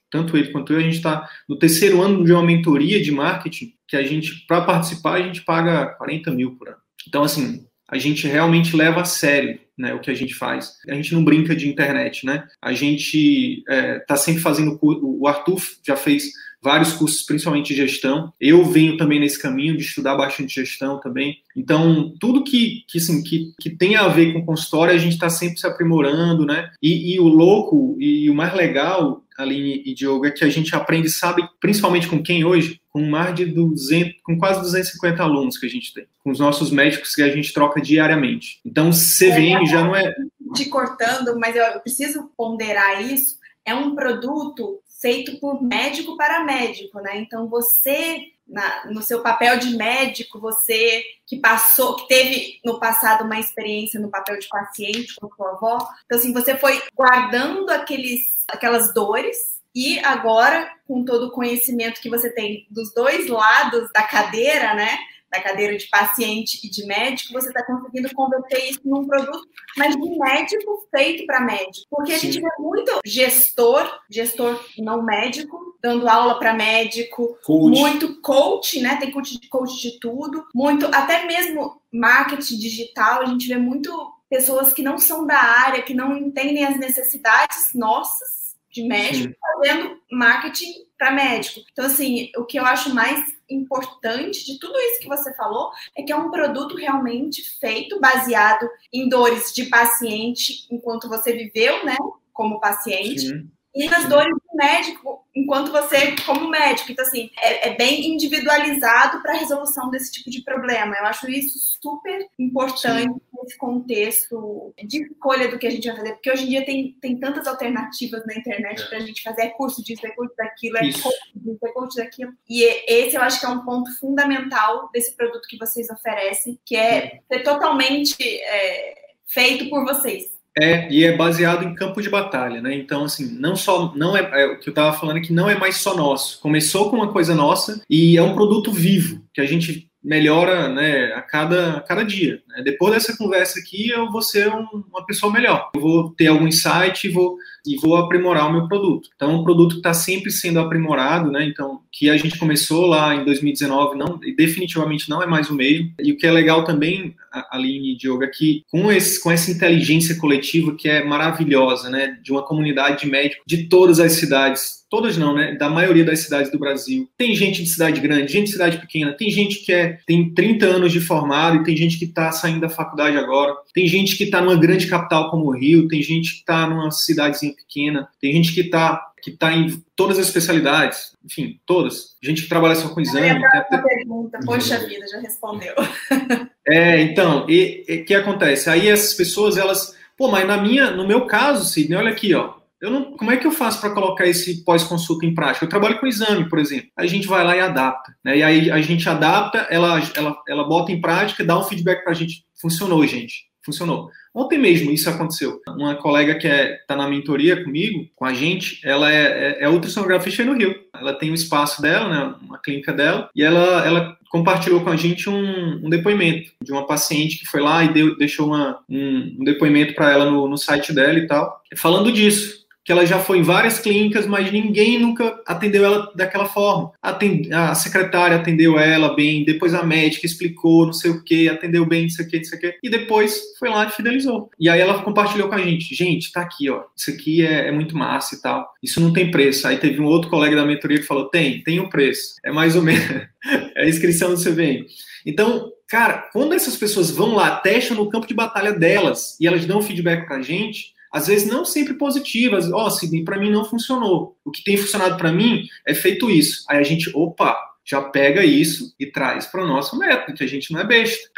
[0.09, 3.73] tanto ele quanto eu, a gente está no terceiro ano de uma mentoria de marketing,
[3.87, 6.77] que a gente, para participar, a gente paga 40 mil por ano.
[7.07, 10.73] Então, assim, a gente realmente leva a sério né, o que a gente faz.
[10.89, 12.45] A gente não brinca de internet, né?
[12.61, 14.77] A gente está é, sempre fazendo.
[14.81, 18.33] O Arthur já fez vários cursos, principalmente de gestão.
[18.39, 21.37] Eu venho também nesse caminho de estudar bastante gestão também.
[21.55, 25.29] Então, tudo que, que, assim, que, que tem a ver com consultório, a gente está
[25.29, 26.69] sempre se aprimorando, né?
[26.81, 30.75] E, e, o louco e o mais legal, Aline e Diogo, é que a gente
[30.75, 32.81] aprende, sabe, principalmente com quem hoje?
[32.91, 36.05] Com mais de 200, com quase 250 alunos que a gente tem.
[36.23, 38.59] Com os nossos médicos que a gente troca diariamente.
[38.65, 40.13] Então, CVM já não é...
[40.53, 43.37] Te cortando, mas eu preciso ponderar isso.
[43.65, 47.17] É um produto feito por médico para médico, né?
[47.17, 53.25] Então você na, no seu papel de médico, você que passou, que teve no passado
[53.25, 58.21] uma experiência no papel de paciente com sua avó, então assim você foi guardando aqueles,
[58.47, 64.03] aquelas dores e agora com todo o conhecimento que você tem dos dois lados da
[64.03, 64.97] cadeira, né?
[65.31, 69.95] Da cadeira de paciente e de médico, você está conseguindo converter isso num produto, mas
[69.95, 71.85] de médico feito para médico.
[71.89, 77.79] Porque a gente vê muito gestor, gestor não médico, dando aula para médico, coach.
[77.79, 78.95] muito coach, né?
[78.97, 83.91] Tem coach, coach de tudo, muito, até mesmo marketing digital, a gente vê muito
[84.29, 88.37] pessoas que não são da área, que não entendem as necessidades nossas
[88.71, 89.35] de médico, Sim.
[89.41, 91.61] fazendo marketing para médico.
[91.71, 96.03] Então, assim, o que eu acho mais importante de tudo isso que você falou é
[96.03, 101.97] que é um produto realmente feito baseado em dores de paciente enquanto você viveu, né,
[102.33, 103.27] como paciente.
[103.27, 106.91] Sim e nas dores do médico, enquanto você, como médico.
[106.91, 110.95] Então, assim, é, é bem individualizado para a resolução desse tipo de problema.
[110.95, 113.21] Eu acho isso super importante Sim.
[113.35, 116.97] nesse contexto de escolha do que a gente vai fazer, porque hoje em dia tem,
[116.99, 118.85] tem tantas alternativas na internet é.
[118.87, 121.97] para a gente fazer é curso disso, é curso daquilo, é curso disso, é curso
[121.97, 122.33] daquilo.
[122.49, 126.75] E esse eu acho que é um ponto fundamental desse produto que vocês oferecem, que
[126.75, 128.95] é ser totalmente é,
[129.27, 132.75] feito por vocês é, e é baseado em campo de batalha, né?
[132.75, 135.49] Então, assim, não só, não é, é o que eu estava falando é que não
[135.49, 136.39] é mais só nosso.
[136.41, 141.13] Começou com uma coisa nossa e é um produto vivo que a gente melhora, né,
[141.13, 142.41] a cada, a cada dia.
[142.47, 142.63] Né?
[142.63, 145.69] Depois dessa conversa aqui, eu vou ser um, uma pessoa melhor.
[145.75, 149.09] Eu vou ter algum insight e vou e vou aprimorar o meu produto.
[149.13, 151.43] Então, um produto que está sempre sendo aprimorado, né?
[151.45, 155.91] Então, que a gente começou lá em 2019, não, definitivamente não é mais o mesmo.
[155.99, 157.13] E o que é legal também,
[157.51, 162.17] Aline e Diogo, é que com, esse, com essa inteligência coletiva que é maravilhosa, né?
[162.23, 165.55] De uma comunidade de médicos de todas as cidades, todas não, né?
[165.55, 167.09] Da maioria das cidades do Brasil.
[167.17, 170.65] Tem gente de cidade grande, gente de cidade pequena, tem gente que é, tem 30
[170.65, 174.25] anos de formado e tem gente que está saindo da faculdade agora, tem gente que
[174.25, 178.33] está numa grande capital como o Rio, tem gente que está numa cidadezinha pequena, tem
[178.33, 182.15] gente que está que tá em todas as especialidades, enfim, todas.
[182.21, 183.43] Gente que trabalha só com exame.
[183.45, 183.77] Até...
[183.77, 185.73] pergunta, poxa vida, já respondeu.
[186.69, 188.69] É, então, e o que acontece?
[188.69, 192.55] Aí essas pessoas, elas, pô, mas na minha, no meu caso, Sidney, olha aqui, ó,
[192.79, 195.65] eu não, como é que eu faço para colocar esse pós-consulta em prática?
[195.65, 196.89] Eu trabalho com exame, por exemplo.
[196.95, 198.15] A gente vai lá e adapta.
[198.23, 198.37] Né?
[198.37, 202.11] E aí a gente adapta, ela, ela, ela bota em prática, dá um feedback para
[202.11, 202.45] a gente.
[202.59, 203.47] Funcionou, gente.
[203.65, 204.09] Funcionou.
[204.33, 205.59] Ontem mesmo isso aconteceu.
[205.67, 209.63] Uma colega que está é, tá na mentoria comigo, com a gente, ela é, é,
[209.63, 210.75] é ultrassonografista no Rio.
[210.93, 214.95] Ela tem um espaço dela, né, uma clínica dela, e ela, ela compartilhou com a
[214.95, 219.37] gente um, um depoimento de uma paciente que foi lá e deu, deixou uma, um,
[219.39, 223.19] um depoimento para ela no, no site dela e tal, falando disso que ela já
[223.19, 226.93] foi em várias clínicas, mas ninguém nunca atendeu ela daquela forma.
[227.01, 232.03] a secretária atendeu ela bem, depois a médica explicou, não sei o que, atendeu bem,
[232.03, 234.49] não sei o que, não sei o que, e depois foi lá e fidelizou.
[234.57, 237.71] E aí ela compartilhou com a gente, gente, tá aqui, ó, isso aqui é, é
[237.73, 239.67] muito massa e tal, isso não tem preço.
[239.67, 242.77] Aí teve um outro colega da mentoria que falou, tem, tem um preço, é mais
[242.77, 243.03] ou menos,
[243.75, 244.85] é a inscrição do CVM.
[245.25, 249.65] Então, cara, quando essas pessoas vão lá, testam no campo de batalha delas, e elas
[249.65, 252.71] dão feedback pra gente, às vezes não sempre positivas.
[252.71, 254.37] Ó, oh, Sidney, para mim não funcionou.
[254.43, 256.63] O que tem funcionado para mim é feito isso.
[256.69, 257.57] Aí a gente, opa,
[257.89, 261.29] já pega isso e traz para o nosso método, que a gente não é besta.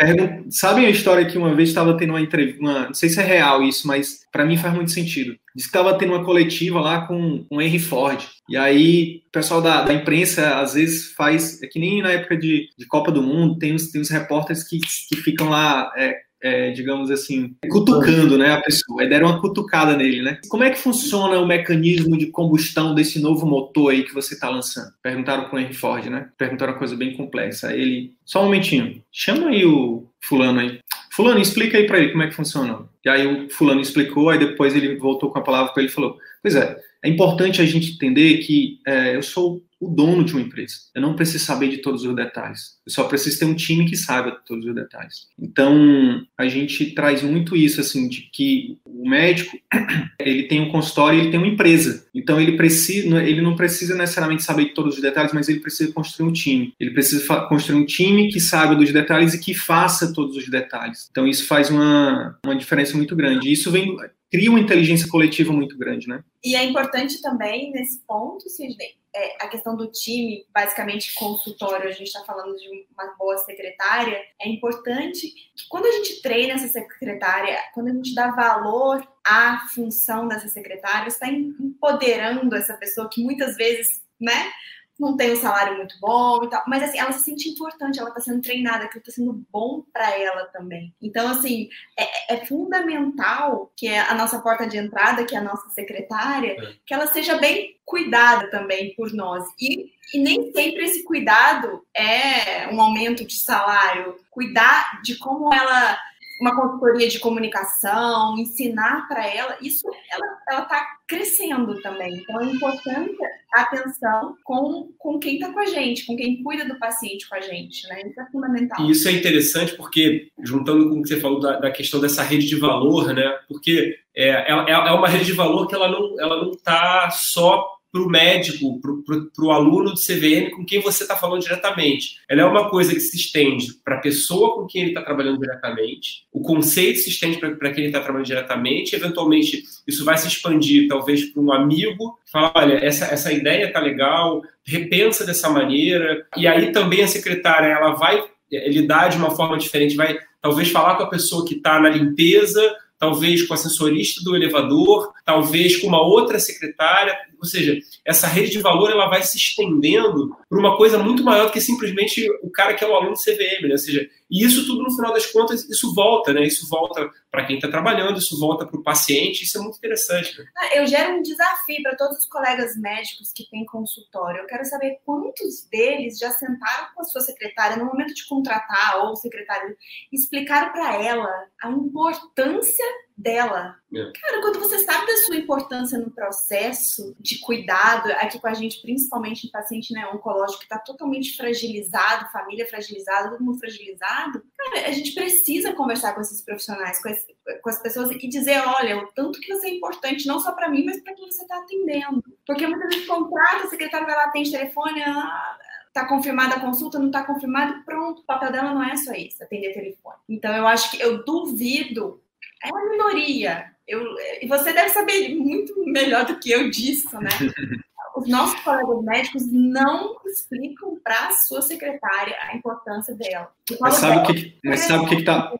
[0.50, 2.86] Sabem a história que uma vez estava tendo uma entrevista, uma...
[2.88, 5.38] não sei se é real isso, mas para mim faz muito sentido.
[5.56, 8.26] Diz que estava tendo uma coletiva lá com o Henry Ford.
[8.50, 11.62] E aí, o pessoal da, da, imprensa às vezes faz.
[11.62, 14.64] É que nem na época de, de Copa do Mundo, tem uns, tem uns repórteres
[14.64, 15.92] que, que ficam lá.
[15.98, 19.02] É, é, digamos assim, cutucando né, a pessoa.
[19.02, 20.40] Aí deram uma cutucada nele, né?
[20.50, 24.50] Como é que funciona o mecanismo de combustão desse novo motor aí que você está
[24.50, 24.92] lançando?
[25.02, 26.30] Perguntaram para o Henry Ford, né?
[26.38, 27.70] Perguntaram uma coisa bem complexa.
[27.70, 30.80] Aí ele, só um momentinho, chama aí o fulano aí.
[31.12, 32.80] Fulano, explica aí para ele como é que funciona.
[33.04, 35.94] E aí o fulano explicou, aí depois ele voltou com a palavra para ele e
[35.94, 40.34] falou: Pois é, é importante a gente entender que é, eu sou o dono de
[40.34, 40.76] uma empresa.
[40.94, 42.78] Eu não preciso saber de todos os detalhes.
[42.86, 45.28] Eu só preciso ter um time que saiba de todos os detalhes.
[45.40, 49.58] Então, a gente traz muito isso, assim, de que o médico,
[50.20, 52.06] ele tem um consultório ele tem uma empresa.
[52.14, 55.94] Então, ele precisa, ele não precisa necessariamente saber de todos os detalhes, mas ele precisa
[55.94, 56.74] construir um time.
[56.80, 61.08] Ele precisa construir um time que saiba dos detalhes e que faça todos os detalhes.
[61.10, 63.52] Então, isso faz uma, uma diferença muito grande.
[63.52, 63.96] Isso vem
[64.32, 66.24] cria uma inteligência coletiva muito grande, né?
[66.44, 71.92] E é importante também, nesse ponto, Sidney, é, a questão do time, basicamente consultório, a
[71.92, 76.68] gente está falando de uma boa secretária, é importante que quando a gente treina essa
[76.68, 83.24] secretária, quando a gente dá valor à função dessa secretária, está empoderando essa pessoa que
[83.24, 84.52] muitas vezes, né,
[85.00, 88.10] não tem um salário muito bom e tal, mas assim, ela se sente importante, ela
[88.10, 90.94] está sendo treinada, aquilo está sendo bom para ela também.
[91.02, 95.70] Então, assim, é, é, fundamental que a nossa porta de entrada, que é a nossa
[95.70, 96.74] secretária, é.
[96.86, 99.46] que ela seja bem cuidada também por nós.
[99.60, 105.98] E, e nem sempre esse cuidado é um aumento de salário, cuidar de como ela
[106.40, 112.16] uma consultoria de comunicação, ensinar para ela, isso ela está crescendo também.
[112.16, 113.18] Então é importante
[113.54, 117.36] a atenção com, com quem está com a gente, com quem cuida do paciente com
[117.36, 118.04] a gente, né?
[118.08, 118.86] Isso é fundamental.
[118.86, 122.24] E isso é interessante porque, juntando com o que você falou da, da questão dessa
[122.24, 123.38] rede de valor, né?
[123.48, 127.79] Porque é, é, é uma rede de valor que ela não ela não está só
[127.92, 132.20] para o médico, para o aluno do CVM com quem você está falando diretamente.
[132.30, 135.40] Ela é uma coisa que se estende para a pessoa com quem ele está trabalhando
[135.40, 140.28] diretamente, o conceito se estende para quem ele está trabalhando diretamente, eventualmente isso vai se
[140.28, 146.26] expandir talvez para um amigo, fala, olha, essa, essa ideia está legal, repensa dessa maneira,
[146.38, 150.70] e aí também a secretária ela vai eh, lidar de uma forma diferente, vai talvez
[150.70, 152.62] falar com a pessoa que está na limpeza,
[153.00, 158.52] talvez com a assessorista do elevador, talvez com uma outra secretária, ou seja, essa rede
[158.52, 162.52] de valor ela vai se estendendo para uma coisa muito maior do que simplesmente o
[162.52, 163.72] cara que é o aluno do CVM, né?
[163.72, 166.44] Ou seja, e isso tudo no final das contas isso volta, né?
[166.44, 170.38] Isso volta para quem está trabalhando, isso volta para o paciente, isso é muito interessante.
[170.38, 170.46] Né?
[170.58, 174.42] Ah, eu gero um desafio para todos os colegas médicos que têm consultório.
[174.42, 179.06] Eu quero saber quantos deles já sentaram com a sua secretária no momento de contratar
[179.06, 179.76] ou secretário,
[180.12, 181.30] explicaram para ela
[181.64, 182.86] a importância
[183.20, 183.76] dela.
[183.94, 184.12] É.
[184.22, 188.82] Cara, quando você sabe da sua importância no processo de cuidado, aqui com a gente,
[188.82, 194.88] principalmente em paciente né, oncológico que está totalmente fragilizado, família fragilizada, todo mundo fragilizado, cara,
[194.88, 197.28] a gente precisa conversar com esses profissionais, com, esse,
[197.62, 200.70] com as pessoas e dizer, olha, o tanto que você é importante, não só para
[200.70, 202.24] mim, mas para quem você está atendendo.
[202.46, 205.58] Porque muitas vezes contrata, a secretária vai lá, atende telefone, ah,
[205.92, 209.44] tá confirmada a consulta, não tá confirmado, pronto, o papel dela não é só isso,
[209.44, 210.18] atender telefone.
[210.30, 212.22] Então eu acho que eu duvido
[212.64, 213.66] é uma minoria.
[213.88, 214.04] Eu,
[214.42, 217.30] e você deve saber muito melhor do que eu disso, né?
[218.20, 223.50] Os nossos colegas médicos não explicam para a sua secretária a importância dela.
[223.80, 225.54] Mas sabe o que, mas sabe o que, que tá,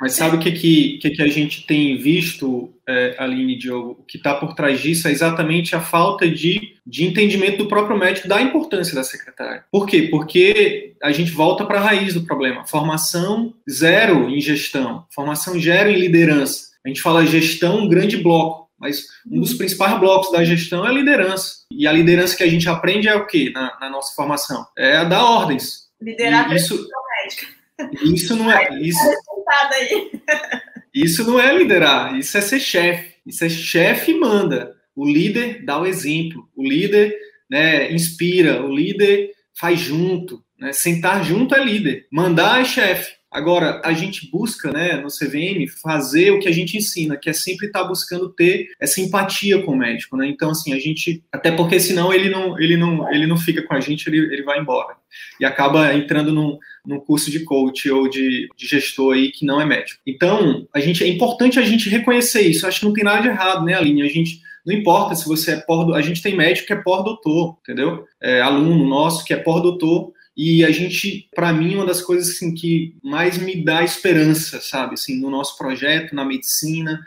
[0.00, 3.98] mas sabe o que, que, que, a gente tem visto, é, Aline Diogo?
[4.00, 7.96] O que está por trás disso é exatamente a falta de, de entendimento do próprio
[7.96, 9.64] médico da importância da secretária.
[9.70, 10.08] Por quê?
[10.10, 12.66] Porque a gente volta para a raiz do problema.
[12.66, 16.74] Formação zero em gestão, formação zero em liderança.
[16.84, 20.90] A gente fala gestão, um grande bloco, mas um dos principais blocos da gestão é
[20.90, 21.64] a liderança.
[21.70, 24.66] E a liderança que a gente aprende é o quê na, na nossa formação?
[24.76, 25.88] É a dar ordens.
[25.98, 26.86] Liderar e isso,
[28.02, 28.78] isso não é.
[28.78, 29.00] Isso,
[30.94, 33.14] isso não é liderar, isso é ser chefe.
[33.24, 34.76] Isso é chefe e manda.
[34.94, 37.16] O líder dá o exemplo, o líder
[37.48, 40.44] né, inspira, o líder faz junto.
[40.58, 40.74] Né?
[40.74, 43.14] Sentar junto é líder, mandar é chefe.
[43.34, 47.32] Agora, a gente busca, né, no CVM, fazer o que a gente ensina, que é
[47.32, 50.28] sempre estar tá buscando ter essa empatia com o médico, né?
[50.28, 53.74] Então, assim, a gente, até porque senão ele não, ele não, ele não fica com
[53.74, 54.94] a gente, ele, ele vai embora.
[55.40, 56.56] E acaba entrando num,
[56.86, 60.00] num curso de coach ou de, de gestor aí que não é médico.
[60.06, 62.68] Então, a gente, é importante a gente reconhecer isso.
[62.68, 64.02] acho que não tem nada de errado, né, Aline?
[64.02, 67.56] A gente Não importa se você é pós, a gente tem médico que é pós-doutor,
[67.62, 68.04] entendeu?
[68.22, 72.54] É, aluno nosso que é pós-doutor e a gente, para mim, uma das coisas assim,
[72.54, 77.00] que mais me dá esperança, sabe, assim, no nosso projeto, na medicina,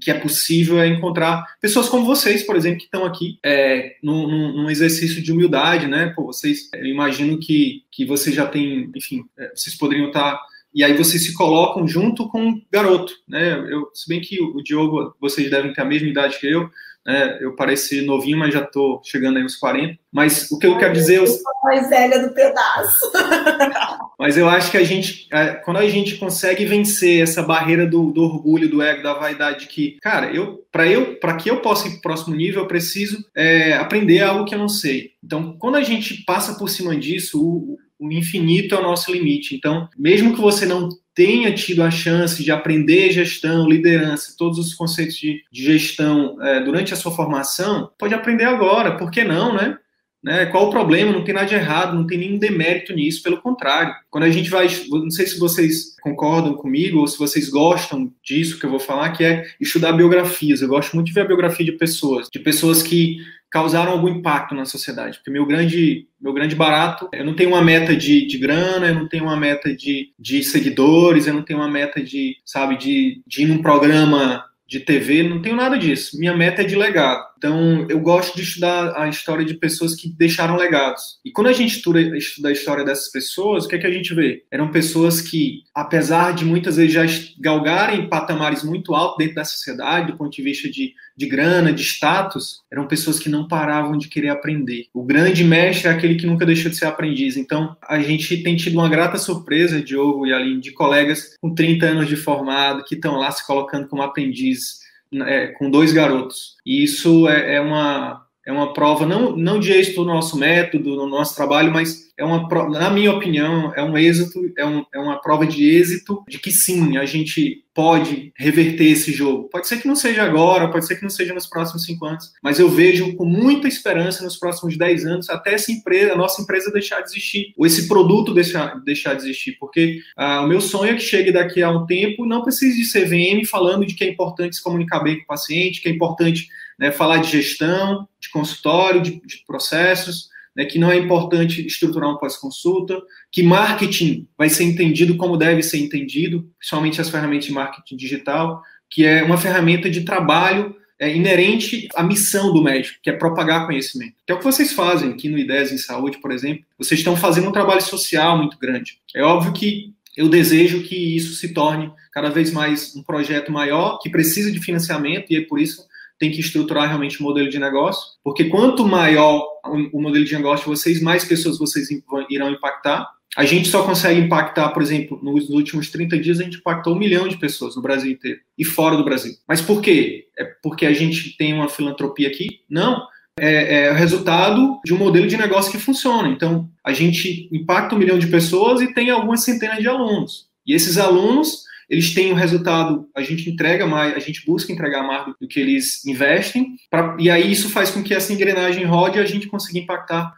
[0.00, 4.52] que é possível é encontrar pessoas como vocês, por exemplo, que estão aqui é, num,
[4.52, 6.12] num, exercício de humildade, né?
[6.14, 10.38] Pô, vocês, eu imagino que, que vocês já têm, enfim, é, vocês poderiam estar
[10.72, 13.54] e aí vocês se colocam junto com um garoto, né?
[13.70, 16.70] Eu, se bem que o Diogo, vocês devem ter a mesma idade que eu,
[17.06, 17.38] né?
[17.40, 19.98] Eu pareci novinho, mas já estou chegando aí aos 40.
[20.12, 21.18] Mas o que eu quero dizer...
[21.18, 23.12] Eu sou a mais velha do pedaço.
[24.18, 25.28] mas eu acho que a gente,
[25.64, 29.98] quando a gente consegue vencer essa barreira do, do orgulho, do ego, da vaidade, que,
[30.00, 33.24] cara, eu, para eu, para que eu possa ir para o próximo nível, eu preciso
[33.34, 35.12] é, aprender algo que eu não sei.
[35.22, 39.54] Então, quando a gente passa por cima disso, o, o infinito é o nosso limite.
[39.54, 44.74] Então, mesmo que você não tenha tido a chance de aprender gestão, liderança, todos os
[44.74, 49.54] conceitos de, de gestão é, durante a sua formação, pode aprender agora, por que não,
[49.54, 49.76] né?
[50.22, 50.46] né?
[50.46, 51.12] Qual o problema?
[51.12, 53.94] Não tem nada de errado, não tem nenhum demérito nisso, pelo contrário.
[54.10, 58.58] Quando a gente vai, não sei se vocês concordam comigo ou se vocês gostam disso
[58.58, 60.60] que eu vou falar, que é estudar biografias.
[60.60, 63.18] Eu gosto muito de ver a biografia de pessoas, de pessoas que
[63.50, 65.18] causaram algum impacto na sociedade.
[65.18, 68.94] Porque meu grande, meu grande barato, eu não tenho uma meta de, de grana, eu
[68.94, 73.22] não tenho uma meta de, de seguidores, eu não tenho uma meta de, sabe, de,
[73.26, 76.18] de ir num programa de TV, não tenho nada disso.
[76.18, 77.29] Minha meta é de legado.
[77.40, 81.18] Então, eu gosto de estudar a história de pessoas que deixaram legados.
[81.24, 84.14] E quando a gente estuda, a história dessas pessoas, o que é que a gente
[84.14, 84.44] vê?
[84.50, 87.06] Eram pessoas que, apesar de muitas vezes já
[87.40, 91.82] galgarem patamares muito altos dentro da sociedade, do ponto de vista de, de grana, de
[91.82, 94.88] status, eram pessoas que não paravam de querer aprender.
[94.92, 97.38] O grande mestre é aquele que nunca deixou de ser aprendiz.
[97.38, 101.86] Então, a gente tem tido uma grata surpresa, Diogo e Aline, de colegas com 30
[101.86, 104.79] anos de formado, que estão lá se colocando como aprendizes
[105.26, 106.56] é, com dois garotos.
[106.64, 110.96] E isso é, é, uma, é uma prova não, não de êxito no nosso método,
[110.96, 114.98] no nosso trabalho, mas é uma, na minha opinião, é um êxito, é, um, é
[114.98, 119.48] uma prova de êxito de que sim, a gente pode reverter esse jogo.
[119.48, 122.30] Pode ser que não seja agora, pode ser que não seja nos próximos cinco anos,
[122.42, 126.42] mas eu vejo com muita esperança nos próximos dez anos até essa empresa, a nossa
[126.42, 130.60] empresa deixar de existir, ou esse produto deixar, deixar de existir, porque ah, o meu
[130.60, 134.04] sonho é que chegue daqui a um tempo, não precise de CVM falando de que
[134.04, 136.48] é importante se comunicar bem com o paciente, que é importante
[136.80, 142.08] né, falar de gestão, de consultório, de, de processos, né, que não é importante estruturar
[142.08, 142.98] um pós-consulta,
[143.30, 148.62] que marketing vai ser entendido como deve ser entendido, principalmente as ferramentas de marketing digital,
[148.88, 153.66] que é uma ferramenta de trabalho é, inerente à missão do médico, que é propagar
[153.66, 154.14] conhecimento.
[154.26, 156.64] Que é o que vocês fazem aqui no Ideias em Saúde, por exemplo.
[156.78, 158.98] Vocês estão fazendo um trabalho social muito grande.
[159.14, 163.98] É óbvio que eu desejo que isso se torne cada vez mais um projeto maior,
[163.98, 165.88] que precisa de financiamento, e é por isso
[166.20, 170.64] tem que estruturar realmente o modelo de negócio, porque quanto maior o modelo de negócio
[170.64, 171.88] de vocês, mais pessoas vocês
[172.28, 173.08] irão impactar.
[173.36, 176.98] A gente só consegue impactar, por exemplo, nos últimos 30 dias a gente impactou um
[176.98, 179.32] milhão de pessoas no Brasil inteiro e fora do Brasil.
[179.48, 180.26] Mas por quê?
[180.38, 182.60] É porque a gente tem uma filantropia aqui?
[182.68, 183.02] Não.
[183.38, 186.28] É, é o resultado de um modelo de negócio que funciona.
[186.28, 190.48] Então, a gente impacta um milhão de pessoas e tem algumas centenas de alunos.
[190.66, 195.02] E esses alunos eles têm um resultado, a gente entrega mais, a gente busca entregar
[195.02, 199.18] mais do, que eles investem, pra, e aí isso faz com que essa engrenagem rode
[199.18, 200.32] e a gente consiga impactar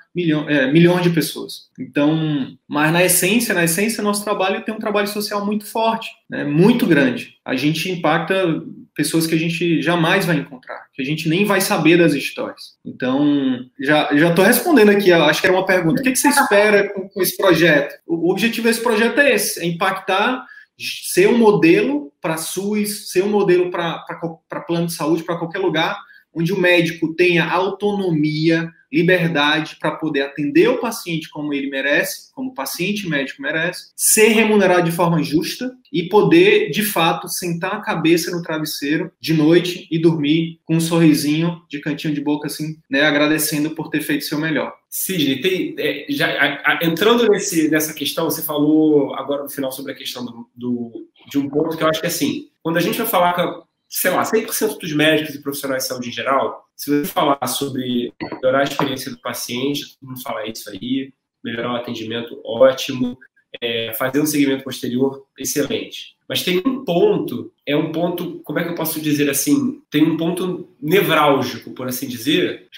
[0.49, 1.69] é, milhões de pessoas.
[1.79, 6.43] Então, mas na essência, na essência, nosso trabalho tem um trabalho social muito forte, né,
[6.43, 7.37] muito grande.
[7.45, 8.63] A gente impacta
[8.95, 12.77] pessoas que a gente jamais vai encontrar, que a gente nem vai saber das histórias.
[12.83, 16.01] Então, já já estou respondendo aqui, acho que era uma pergunta.
[16.01, 17.95] O que, que você espera com, com esse projeto?
[18.07, 20.47] O, o objetivo desse projeto é esse, é impactar
[20.79, 25.99] ser um modelo para SUS, ser um modelo para plano de saúde, para qualquer lugar,
[26.35, 32.51] onde o médico tenha autonomia, liberdade para poder atender o paciente como ele merece, como
[32.51, 37.81] o paciente médico merece, ser remunerado de forma justa e poder, de fato, sentar a
[37.81, 42.77] cabeça no travesseiro de noite e dormir com um sorrisinho de cantinho de boca, assim,
[42.89, 44.75] né, agradecendo por ter feito seu melhor.
[44.95, 49.73] Sidney, tem, é, já, a, a, entrando nesse, nessa questão, você falou agora no final
[49.73, 52.81] sobre a questão do, do, de um ponto que eu acho que, assim, quando a
[52.81, 56.69] gente vai falar com, sei lá, 100% dos médicos e profissionais de saúde em geral,
[56.77, 61.11] se você falar sobre melhorar a experiência do paciente, todo mundo fala isso aí,
[61.43, 63.17] melhorar o atendimento, ótimo,
[63.63, 66.17] é, fazer um segmento posterior, excelente.
[66.29, 69.81] Mas tem um ponto, é um ponto, como é que eu posso dizer assim?
[69.91, 72.69] Tem um ponto nevrálgico, por assim dizer,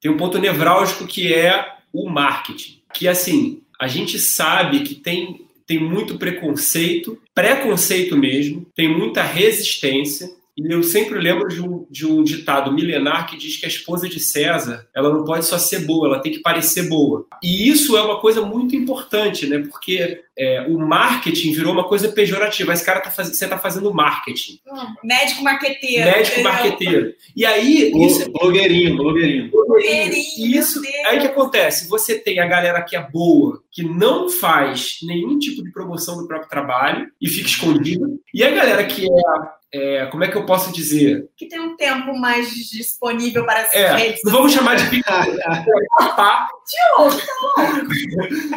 [0.00, 2.80] tem um ponto nevrálgico que é o marketing.
[2.92, 10.30] Que assim, a gente sabe que tem, tem muito preconceito, preconceito mesmo, tem muita resistência
[10.68, 14.08] E eu sempre lembro de um, de um ditado milenar que diz que a esposa
[14.08, 17.26] de César, ela não pode só ser boa, ela tem que parecer boa.
[17.42, 19.58] E isso é uma coisa muito importante, né?
[19.58, 22.72] Porque é, o marketing virou uma coisa pejorativa.
[22.72, 24.58] Esse cara tá fazendo, você está fazendo marketing.
[24.66, 26.10] Hum, médico marqueteiro.
[26.10, 27.14] Médico marqueteiro.
[27.36, 27.92] E aí.
[27.94, 29.50] Isso, é blogueirinho, blogueirinho.
[29.50, 30.58] blogueirinho.
[30.58, 31.88] Isso, aí o que acontece?
[31.88, 36.26] Você tem a galera que é boa, que não faz nenhum tipo de promoção do
[36.26, 38.06] próprio trabalho e fica escondida.
[38.32, 41.30] E a galera que é é, como é que eu posso dizer?
[41.36, 44.20] Que tem um tempo mais disponível para as é, redes.
[44.24, 45.22] Não vamos chamar de tá?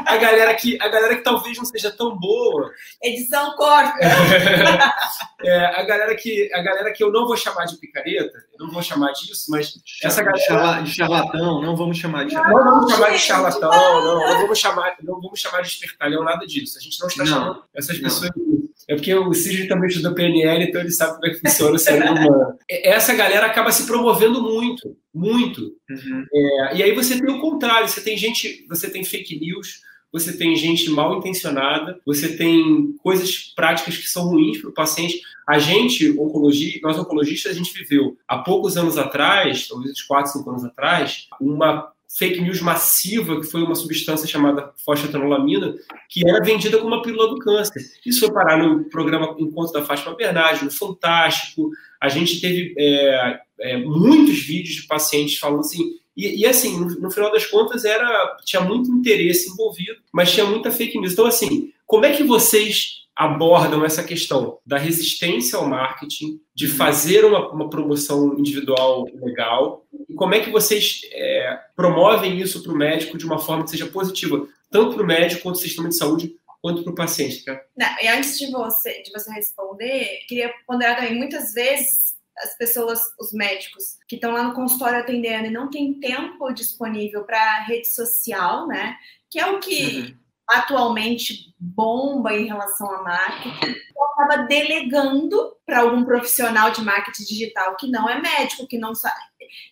[0.05, 2.71] a galera que a galera que talvez não seja tão boa.
[3.01, 3.99] Edição corta.
[5.45, 8.71] É, a galera que a galera que eu não vou chamar de picareta, eu não
[8.71, 12.63] vou chamar disso, mas essa galera de charlatão, não vamos chamar de charlatão.
[12.63, 16.45] Não vamos chamar de charlatão, não, não vamos chamar, não vamos chamar de espertalhão, nada
[16.45, 16.77] disso.
[16.77, 18.31] A gente não está não, chamando essas pessoas.
[18.37, 18.62] Não.
[18.87, 21.79] É porque o Cid também estudou PNL, então ele sabe como é que funciona o
[21.79, 22.57] cérebro humano.
[22.69, 25.61] Essa galera acaba se promovendo muito, muito.
[25.89, 26.25] Uhum.
[26.33, 29.81] É, e aí você tem o contrário, você tem gente, você tem fake news,
[30.11, 35.19] você tem gente mal intencionada, você tem coisas práticas que são ruins para o paciente.
[35.49, 40.33] A gente, oncologia, nós oncologistas, a gente viveu há poucos anos atrás, talvez uns 4,
[40.33, 45.75] 5 anos atrás, uma fake news massiva, que foi uma substância chamada fosfetanolamina,
[46.09, 47.81] que era vendida como uma pílula do câncer.
[48.05, 51.69] Isso foi parar no programa Encontro da Fátima Bernardi, no Fantástico.
[51.99, 55.95] A gente teve é, é, muitos vídeos de pacientes falando assim.
[56.15, 60.45] E, e assim, no, no, final das contas, era tinha muito interesse envolvido, mas tinha
[60.45, 61.13] muita fake news.
[61.13, 67.23] Então, assim, como é que vocês abordam essa questão da resistência ao marketing, de fazer
[67.25, 72.75] uma, uma promoção individual legal, e como é que vocês é, promovem isso para o
[72.75, 75.89] médico de uma forma que seja positiva, tanto para o médico quanto para o sistema
[75.89, 77.45] de saúde, quanto para o paciente.
[77.45, 77.61] Tá?
[77.77, 82.99] Não, e antes de você, de você responder, queria ponderar também, muitas vezes as pessoas,
[83.19, 87.87] os médicos que estão lá no consultório atendendo e não têm tempo disponível para rede
[87.87, 88.97] social, né?
[89.29, 93.75] Que é o que uhum atualmente bomba em relação a marketing,
[94.13, 99.21] acaba delegando para algum profissional de marketing digital que não é médico, que não sabe.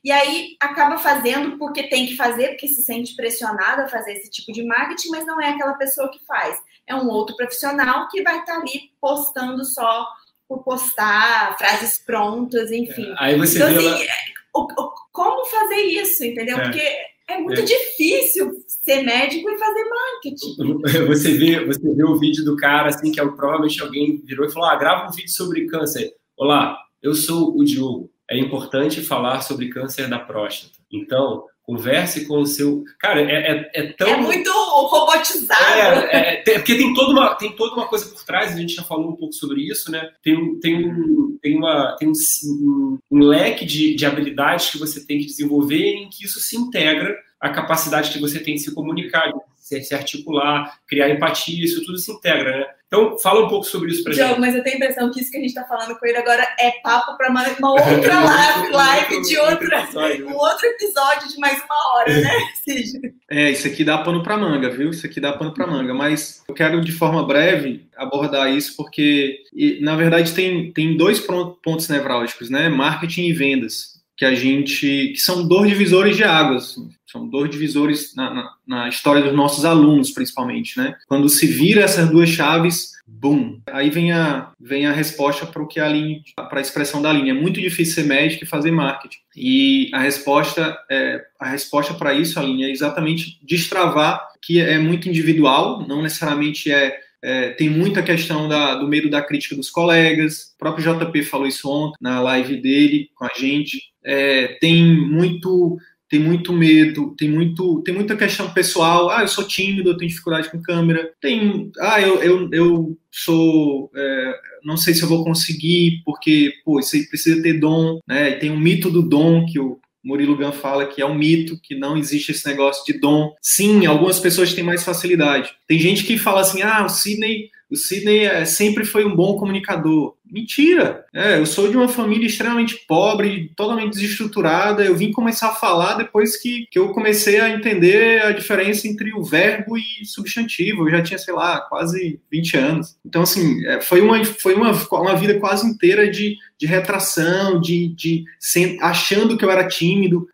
[0.03, 4.29] E aí acaba fazendo porque tem que fazer, porque se sente pressionado a fazer esse
[4.29, 6.59] tipo de marketing, mas não é aquela pessoa que faz.
[6.85, 10.07] É um outro profissional que vai estar tá ali postando só
[10.47, 13.09] por postar, frases prontas, enfim.
[13.11, 14.09] É, aí você então, vê assim, é,
[14.53, 16.57] o, o, como fazer isso, entendeu?
[16.57, 16.63] É.
[16.63, 16.97] Porque
[17.31, 17.63] é muito é.
[17.63, 21.07] difícil ser médico e fazer marketing.
[21.07, 24.51] Você vê, você vê o vídeo do cara, assim, que é, provavelmente alguém virou e
[24.51, 26.11] falou: ah, grava um vídeo sobre câncer.
[26.37, 28.11] Olá, eu sou o Diogo.
[28.29, 30.73] É importante falar sobre câncer da próstata.
[30.91, 32.83] Então, converse com o seu.
[32.99, 34.07] Cara, é, é, é tão.
[34.07, 36.05] É muito robotizado.
[36.07, 38.83] É, é, porque tem toda, uma, tem toda uma coisa por trás, a gente já
[38.83, 40.09] falou um pouco sobre isso, né?
[40.23, 45.19] Tem, tem, um, tem, uma, tem um, um leque de, de habilidades que você tem
[45.19, 49.31] que desenvolver em que isso se integra à capacidade que você tem de se comunicar,
[49.31, 52.65] de se articular, criar empatia, isso tudo se integra, né?
[52.93, 54.41] Então, fala um pouco sobre isso pra Diogo, gente.
[54.41, 56.45] mas eu tenho a impressão que isso que a gente está falando com ele agora
[56.59, 59.87] é papo para uma, uma, outra live, live de outra,
[60.27, 62.29] um outro episódio de mais uma hora, né,
[62.67, 63.13] Cid?
[63.29, 64.89] É, isso aqui dá pano para manga, viu?
[64.89, 69.37] Isso aqui dá pano para manga, mas eu quero de forma breve abordar isso porque,
[69.79, 72.67] na verdade, tem, tem dois pontos nevrálgicos, né?
[72.67, 73.90] Marketing e vendas
[74.21, 76.75] que a gente que são dois divisores de águas,
[77.11, 80.95] são dois divisores na, na, na, história dos nossos alunos, principalmente, né?
[81.07, 85.67] Quando se vira essas duas chaves, bum, aí vem a vem a resposta para o
[85.67, 87.31] que a linha, para a expressão da linha.
[87.31, 89.17] É muito difícil ser médico e fazer marketing.
[89.35, 94.77] E a resposta é a resposta para isso, a linha, é exatamente destravar que é
[94.77, 99.69] muito individual, não necessariamente é é, tem muita questão da, do medo da crítica dos
[99.69, 100.53] colegas.
[100.55, 103.90] O próprio JP falou isso ontem na live dele com a gente.
[104.03, 105.77] É, tem muito
[106.11, 109.09] tem muito medo, tem muito tem muita questão pessoal.
[109.09, 111.09] Ah, eu sou tímido, eu tenho dificuldade com câmera.
[111.21, 116.79] Tem, ah, eu, eu, eu sou, é, não sei se eu vou conseguir, porque pô,
[116.79, 118.31] aí precisa ter dom, né?
[118.31, 121.75] Tem um mito do dom que o Murilo Gun fala que é um mito, que
[121.75, 123.33] não existe esse negócio de dom.
[123.41, 125.53] Sim, algumas pessoas têm mais facilidade.
[125.65, 129.37] Tem gente que fala assim: ah, o Sidney, o Sidney é, sempre foi um bom
[129.37, 130.15] comunicador.
[130.29, 131.05] Mentira!
[131.13, 134.83] É, eu sou de uma família extremamente pobre, totalmente desestruturada.
[134.83, 139.13] Eu vim começar a falar depois que, que eu comecei a entender a diferença entre
[139.13, 140.87] o verbo e substantivo.
[140.87, 142.97] Eu já tinha, sei lá, quase 20 anos.
[143.05, 147.89] Então, assim, é, foi, uma, foi uma, uma vida quase inteira de, de retração, de,
[147.89, 150.27] de sem, achando que eu era tímido.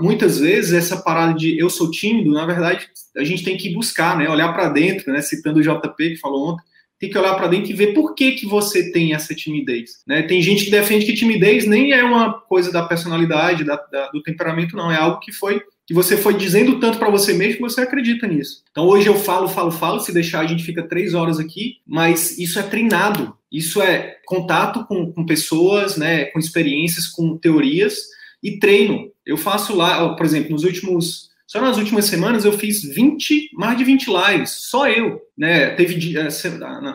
[0.00, 2.88] Muitas vezes, essa parada de eu sou tímido, na verdade,
[3.18, 4.28] a gente tem que buscar, né?
[4.28, 5.20] Olhar para dentro, né?
[5.20, 6.62] Citando o JP que falou ontem
[6.98, 10.02] tem que olhar para dentro e ver por que, que você tem essa timidez.
[10.06, 10.22] Né?
[10.22, 14.22] Tem gente que defende que timidez nem é uma coisa da personalidade, da, da, do
[14.22, 14.90] temperamento, não.
[14.90, 18.26] É algo que foi que você foi dizendo tanto para você mesmo que você acredita
[18.26, 18.62] nisso.
[18.70, 20.00] Então hoje eu falo, falo, falo.
[20.00, 23.34] Se deixar a gente fica três horas aqui, mas isso é treinado.
[23.50, 26.26] Isso é contato com, com pessoas, né?
[26.26, 27.96] Com experiências, com teorias
[28.42, 29.10] e treino.
[29.24, 33.78] Eu faço lá, por exemplo, nos últimos só nas últimas semanas eu fiz 20, mais
[33.78, 35.70] de 20 lives, só eu, né?
[35.70, 36.28] Teve eh,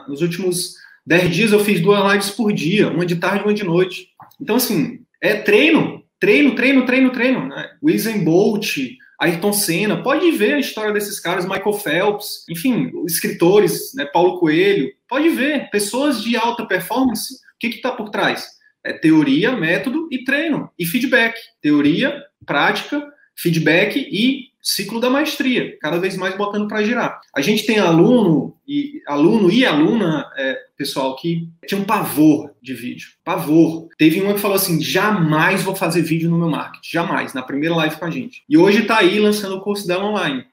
[0.07, 0.75] nos últimos
[1.07, 4.09] 10 dias eu fiz duas lives por dia, uma de tarde e uma de noite.
[4.39, 7.67] Então assim, é treino, treino, treino, treino, treino, né?
[7.81, 8.77] Usain Bolt,
[9.19, 14.91] Ayrton Senna, pode ver a história desses caras, Michael Phelps, enfim, escritores, né, Paulo Coelho,
[15.09, 18.47] pode ver, pessoas de alta performance, o que está por trás?
[18.83, 21.35] É teoria, método e treino, e feedback.
[21.59, 23.01] Teoria, prática,
[23.35, 27.19] feedback e ciclo da maestria, cada vez mais botando para girar.
[27.35, 32.73] A gente tem aluno e aluno e aluna, é, pessoal, que tinha um pavor de
[32.73, 33.89] vídeo, pavor.
[33.97, 37.75] Teve uma que falou assim: jamais vou fazer vídeo no meu marketing, jamais, na primeira
[37.75, 38.43] live com a gente.
[38.47, 40.45] E hoje está aí lançando o curso dela online.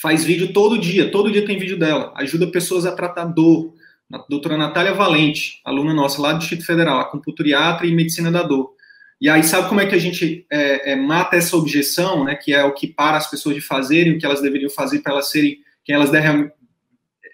[0.00, 2.12] Faz vídeo todo dia, todo dia tem vídeo dela.
[2.14, 3.74] Ajuda pessoas a tratar dor.
[4.12, 8.77] A doutora Natália Valente, aluna nossa lá do Distrito Federal, acupunturiatra e medicina da dor
[9.20, 12.54] e aí, sabe como é que a gente é, é, mata essa objeção, né, que
[12.54, 15.30] é o que para as pessoas de fazerem o que elas deveriam fazer para elas
[15.30, 16.10] serem quem elas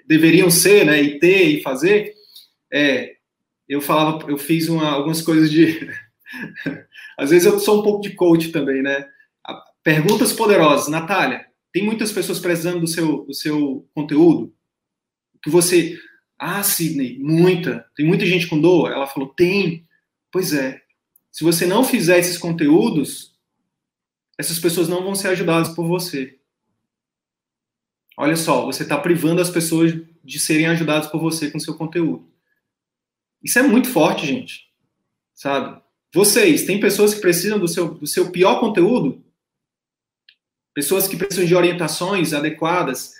[0.06, 2.14] deveriam ser, né, e ter e fazer?
[2.72, 3.16] É,
[3.68, 5.88] eu falava, eu fiz uma, algumas coisas de.
[7.18, 9.06] Às vezes eu sou um pouco de coach também, né?
[9.82, 10.88] Perguntas poderosas.
[10.88, 14.52] Natália, tem muitas pessoas precisando do seu, do seu conteúdo?
[15.42, 15.98] Que você.
[16.38, 17.86] Ah, Sidney, muita.
[17.94, 18.90] Tem muita gente com dor?
[18.90, 19.84] Ela falou, tem.
[20.32, 20.80] Pois é,
[21.34, 23.34] se você não fizer esses conteúdos,
[24.38, 26.38] essas pessoas não vão ser ajudadas por você.
[28.16, 32.32] Olha só, você está privando as pessoas de serem ajudadas por você com seu conteúdo.
[33.42, 34.68] Isso é muito forte, gente.
[35.34, 35.82] Sabe?
[36.14, 39.20] Vocês, tem pessoas que precisam do seu, do seu pior conteúdo?
[40.72, 43.12] Pessoas que precisam de orientações adequadas,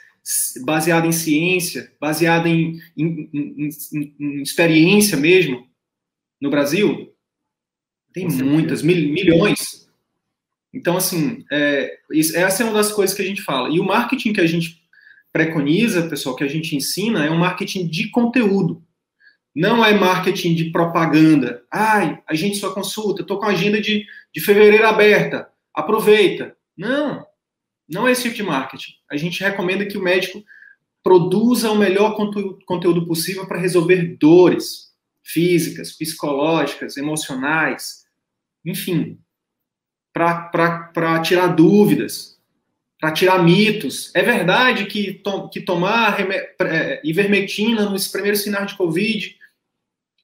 [0.65, 3.69] baseada em ciência, baseada em, em, em,
[4.21, 5.69] em experiência mesmo,
[6.41, 7.13] no Brasil?
[8.15, 9.89] Tem muitas, mil, milhões.
[10.73, 11.99] Então, assim, é,
[12.35, 13.69] essa é uma das coisas que a gente fala.
[13.69, 14.81] E o marketing que a gente
[15.33, 18.81] preconiza, pessoal, que a gente ensina, é um marketing de conteúdo.
[19.53, 21.65] Não é marketing de propaganda.
[21.71, 26.57] Ai, a gente só consulta, estou com a agenda de, de fevereiro aberta, aproveita.
[26.77, 27.27] Não,
[27.89, 28.93] não é esse tipo de marketing.
[29.11, 30.43] A gente recomenda que o médico
[31.03, 34.93] produza o melhor conteúdo, conteúdo possível para resolver dores
[35.23, 38.04] físicas, psicológicas, emocionais,
[38.65, 39.19] enfim,
[40.13, 42.39] para tirar dúvidas,
[43.01, 44.11] para tirar mitos.
[44.15, 49.37] É verdade que, to, que tomar é, ivermectina nos primeiros sinais de Covid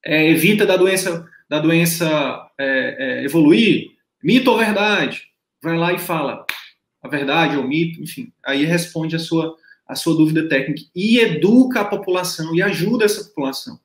[0.05, 3.91] é, evita da doença, da doença é, é, evoluir?
[4.23, 5.29] Mito ou verdade?
[5.63, 6.47] Vai lá e fala
[7.03, 8.33] a verdade ou mito, enfim.
[8.45, 13.25] Aí responde a sua, a sua dúvida técnica e educa a população e ajuda essa
[13.25, 13.79] população.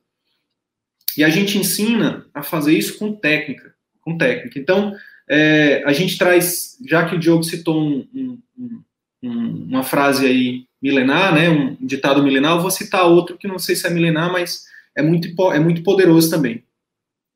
[1.16, 3.75] E a gente ensina a fazer isso com técnica
[4.06, 4.56] com técnica.
[4.56, 4.94] Então,
[5.28, 8.82] é, a gente traz, já que o Diogo citou um, um,
[9.20, 13.58] um, uma frase aí milenar, né, um ditado milenar, eu vou citar outro que não
[13.58, 16.62] sei se é milenar, mas é muito, é muito poderoso também,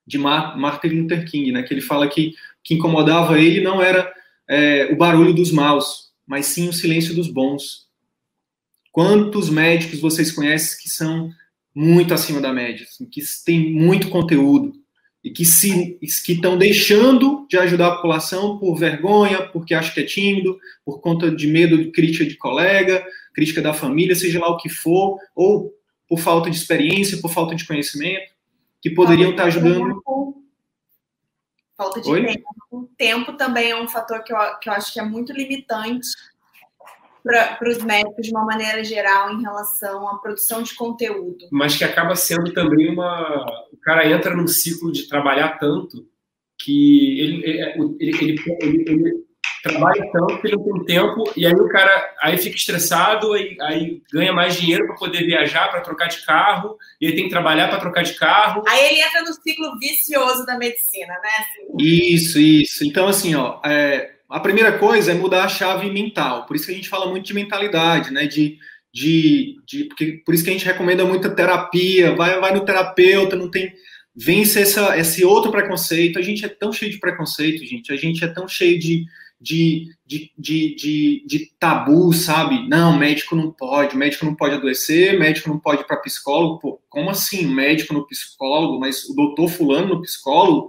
[0.06, 4.12] de Martin Luther King, né, que ele fala que que incomodava ele não era
[4.48, 7.88] é, o barulho dos maus, mas sim o silêncio dos bons.
[8.92, 11.30] Quantos médicos vocês conhecem que são
[11.74, 14.74] muito acima da média, assim, que têm muito conteúdo,
[15.22, 20.00] e que se que estão deixando de ajudar a população por vergonha, porque acha que
[20.00, 23.04] é tímido, por conta de medo de crítica de colega,
[23.34, 25.74] crítica da família, seja lá o que for, ou
[26.08, 28.32] por falta de experiência, por falta de conhecimento,
[28.80, 29.94] que poderiam estar ajudando.
[29.94, 30.42] Tempo.
[31.76, 32.26] Falta de Oi?
[32.26, 32.90] tempo.
[32.96, 36.08] Tempo também é um fator que eu, que eu acho que é muito limitante
[37.22, 41.46] para os médicos de uma maneira geral em relação à produção de conteúdo.
[41.50, 43.44] Mas que acaba sendo também uma.
[43.72, 46.06] O cara entra num ciclo de trabalhar tanto
[46.58, 49.30] que ele, ele, ele, ele, ele
[49.62, 53.56] trabalha tanto que ele não tem tempo e aí o cara aí fica estressado aí,
[53.60, 57.30] aí ganha mais dinheiro para poder viajar para trocar de carro e ele tem que
[57.30, 61.76] trabalhar para trocar de carro aí ele entra no ciclo vicioso da medicina né assim.
[61.78, 66.46] isso isso então assim ó é, a primeira coisa é mudar a chave mental.
[66.46, 68.26] Por isso que a gente fala muito de mentalidade, né?
[68.26, 68.58] De,
[68.92, 72.14] de, de porque, por isso que a gente recomenda muita terapia.
[72.14, 73.72] Vai, vai no terapeuta, não tem.
[74.14, 76.18] Vence essa, esse outro preconceito.
[76.18, 77.92] A gente é tão cheio de preconceito, gente.
[77.92, 79.04] A gente é tão cheio de,
[79.40, 82.68] de, de, de, de, de tabu, sabe?
[82.68, 86.60] Não, médico não pode, médico não pode adoecer, médico não pode ir para psicólogo.
[86.60, 90.68] Pô, como assim, médico no psicólogo, mas o doutor fulano no psicólogo?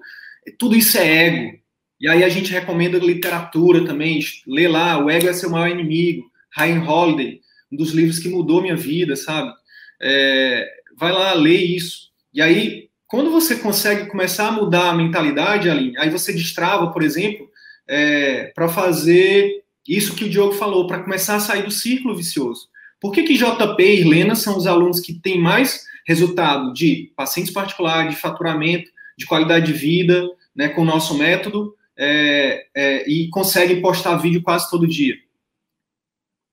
[0.57, 1.60] Tudo isso é ego.
[2.01, 6.31] E aí a gente recomenda literatura também, lê lá, O Ego é Seu Maior Inimigo,
[6.57, 7.39] Ryan Holiday,
[7.71, 9.53] um dos livros que mudou minha vida, sabe?
[10.01, 12.09] É, vai lá, lê isso.
[12.33, 17.03] E aí, quando você consegue começar a mudar a mentalidade, Aline, aí você destrava, por
[17.03, 17.47] exemplo,
[17.87, 22.67] é, para fazer isso que o Diogo falou, para começar a sair do círculo vicioso.
[22.99, 27.53] Por que, que JP e Irlena são os alunos que têm mais resultado de pacientes
[27.53, 33.29] particulares, de faturamento, de qualidade de vida, né, com o nosso método, é, é, e
[33.29, 35.15] conseguem postar vídeo quase todo dia?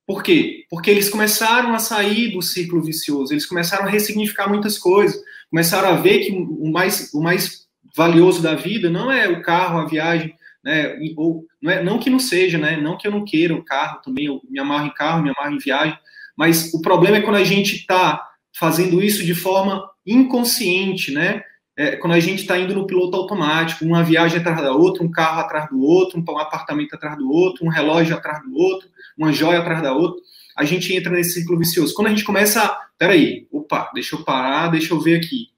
[0.05, 0.65] Por quê?
[0.69, 5.89] Porque eles começaram a sair do círculo vicioso, eles começaram a ressignificar muitas coisas, começaram
[5.89, 9.85] a ver que o mais, o mais valioso da vida não é o carro, a
[9.85, 10.33] viagem,
[10.63, 10.97] né?
[11.15, 12.77] Ou não, é, não que não seja, né?
[12.77, 15.53] Não que eu não queira o carro também, eu me amarro em carro, me amarro
[15.53, 15.97] em viagem,
[16.35, 18.25] mas o problema é quando a gente está
[18.57, 21.43] fazendo isso de forma inconsciente, né?
[21.79, 25.09] É, quando a gente está indo no piloto automático, uma viagem atrás da outra, um
[25.09, 29.31] carro atrás do outro, um apartamento atrás do outro, um relógio atrás do outro, uma
[29.31, 30.21] joia atrás da outra,
[30.57, 31.93] a gente entra nesse ciclo vicioso.
[31.93, 35.51] Quando a gente começa a, peraí, opa, deixa eu parar, deixa eu ver aqui.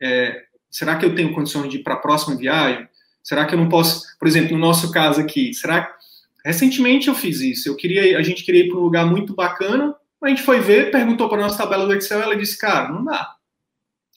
[0.00, 2.88] É, será que eu tenho condições de ir para a próxima viagem?
[3.22, 5.94] Será que eu não posso, por exemplo, no nosso caso aqui, será
[6.42, 7.68] recentemente eu fiz isso.
[7.68, 10.90] Eu queria, a gente queria ir para um lugar muito bacana, a gente foi ver,
[10.90, 13.34] perguntou para nossa tabela do Excel, ela disse, cara, não dá.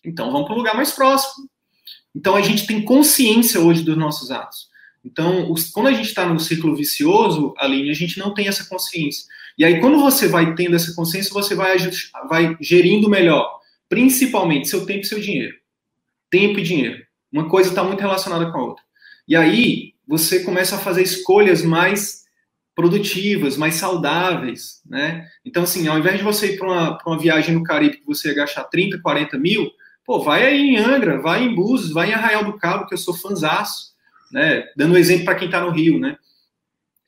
[0.03, 1.49] Então vamos para um lugar mais próximo.
[2.15, 4.71] Então a gente tem consciência hoje dos nossos atos.
[5.03, 8.65] Então, os, quando a gente está no círculo vicioso, Aline, a gente não tem essa
[8.65, 9.25] consciência.
[9.57, 11.77] E aí, quando você vai tendo essa consciência, você vai,
[12.29, 15.55] vai gerindo melhor, principalmente seu tempo e seu dinheiro.
[16.29, 17.03] Tempo e dinheiro.
[17.31, 18.83] Uma coisa está muito relacionada com a outra.
[19.27, 22.21] E aí, você começa a fazer escolhas mais
[22.75, 25.27] produtivas, mais saudáveis, né?
[25.43, 28.29] Então, assim, ao invés de você ir para uma, uma viagem no Caribe que você
[28.29, 29.69] ia gastar 30, 40 mil,
[30.05, 32.97] pô, vai aí em Angra, vai em Búzios, vai em Arraial do Cabo, que eu
[32.97, 33.91] sou fanzaço,
[34.31, 34.65] né?
[34.75, 36.17] Dando um exemplo para quem está no Rio, né?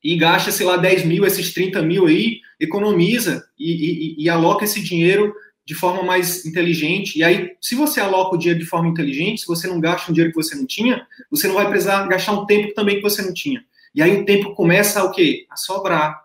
[0.04, 4.66] E gasta, sei lá, 10 mil, esses 30 mil aí, economiza e, e, e aloca
[4.66, 5.34] esse dinheiro
[5.66, 7.18] de forma mais inteligente.
[7.18, 10.14] E aí, se você aloca o dinheiro de forma inteligente, se você não gasta um
[10.14, 13.22] dinheiro que você não tinha, você não vai precisar gastar um tempo também que você
[13.22, 13.64] não tinha.
[13.96, 15.46] E aí o tempo começa a o quê?
[15.50, 16.22] A sobrar.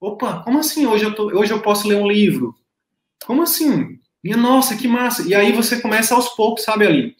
[0.00, 0.86] Opa, como assim?
[0.86, 2.54] Hoje eu, tô, hoje eu posso ler um livro.
[3.26, 3.98] Como assim?
[4.22, 5.26] Minha nossa, que massa.
[5.26, 7.16] E aí você começa aos poucos, sabe, ali?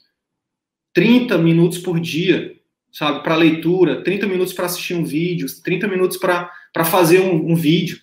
[0.92, 2.56] 30 minutos por dia,
[2.92, 7.54] sabe, para leitura, 30 minutos para assistir um vídeo, 30 minutos para fazer um, um
[7.54, 8.00] vídeo.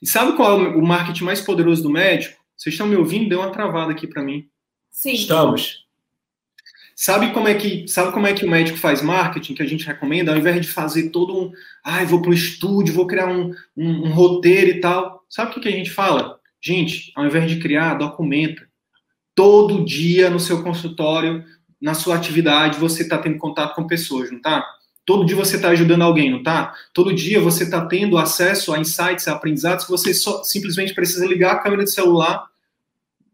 [0.00, 2.42] E sabe qual é o marketing mais poderoso do médico?
[2.56, 3.28] Vocês estão me ouvindo?
[3.28, 4.48] Deu uma travada aqui para mim.
[4.90, 5.12] Sim.
[5.12, 5.82] Estamos.
[6.94, 9.86] Sabe como é que sabe como é que o médico faz marketing que a gente
[9.86, 10.30] recomenda?
[10.30, 13.52] Ao invés de fazer todo um, ai, ah, vou para o estúdio, vou criar um,
[13.76, 15.24] um, um, roteiro e tal.
[15.28, 16.38] Sabe o que, que a gente fala?
[16.62, 18.62] Gente, ao invés de criar, documenta.
[19.34, 21.44] Todo dia no seu consultório,
[21.80, 24.64] na sua atividade, você está tendo contato com pessoas, não tá?
[25.04, 26.72] Todo dia você está ajudando alguém, não tá?
[26.94, 31.52] Todo dia você está tendo acesso a insights, a aprendizados, você só, simplesmente precisa ligar
[31.52, 32.46] a câmera de celular,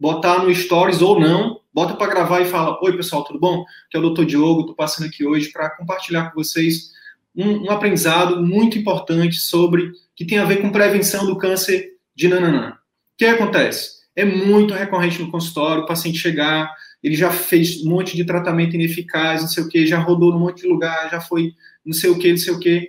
[0.01, 3.65] botar no Stories ou não, bota para gravar e fala: Oi, pessoal, tudo bom?
[3.91, 4.25] Que é o Dr.
[4.25, 6.93] Diogo, estou passando aqui hoje para compartilhar com vocês
[7.37, 12.29] um, um, aprendizado muito importante sobre que tem a ver com prevenção do câncer de
[12.29, 12.79] nananã.
[13.19, 13.99] Que acontece?
[14.15, 18.75] É muito recorrente no consultório o paciente chegar, ele já fez um monte de tratamento
[18.75, 21.53] ineficaz, não sei o que, já rodou num monte de lugar, já foi
[21.85, 22.89] não sei o que, não sei o que.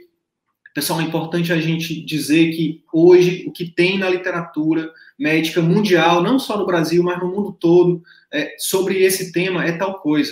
[0.74, 6.22] Pessoal, é importante a gente dizer que hoje o que tem na literatura médica mundial,
[6.22, 10.32] não só no Brasil, mas no mundo todo, é, sobre esse tema é tal coisa.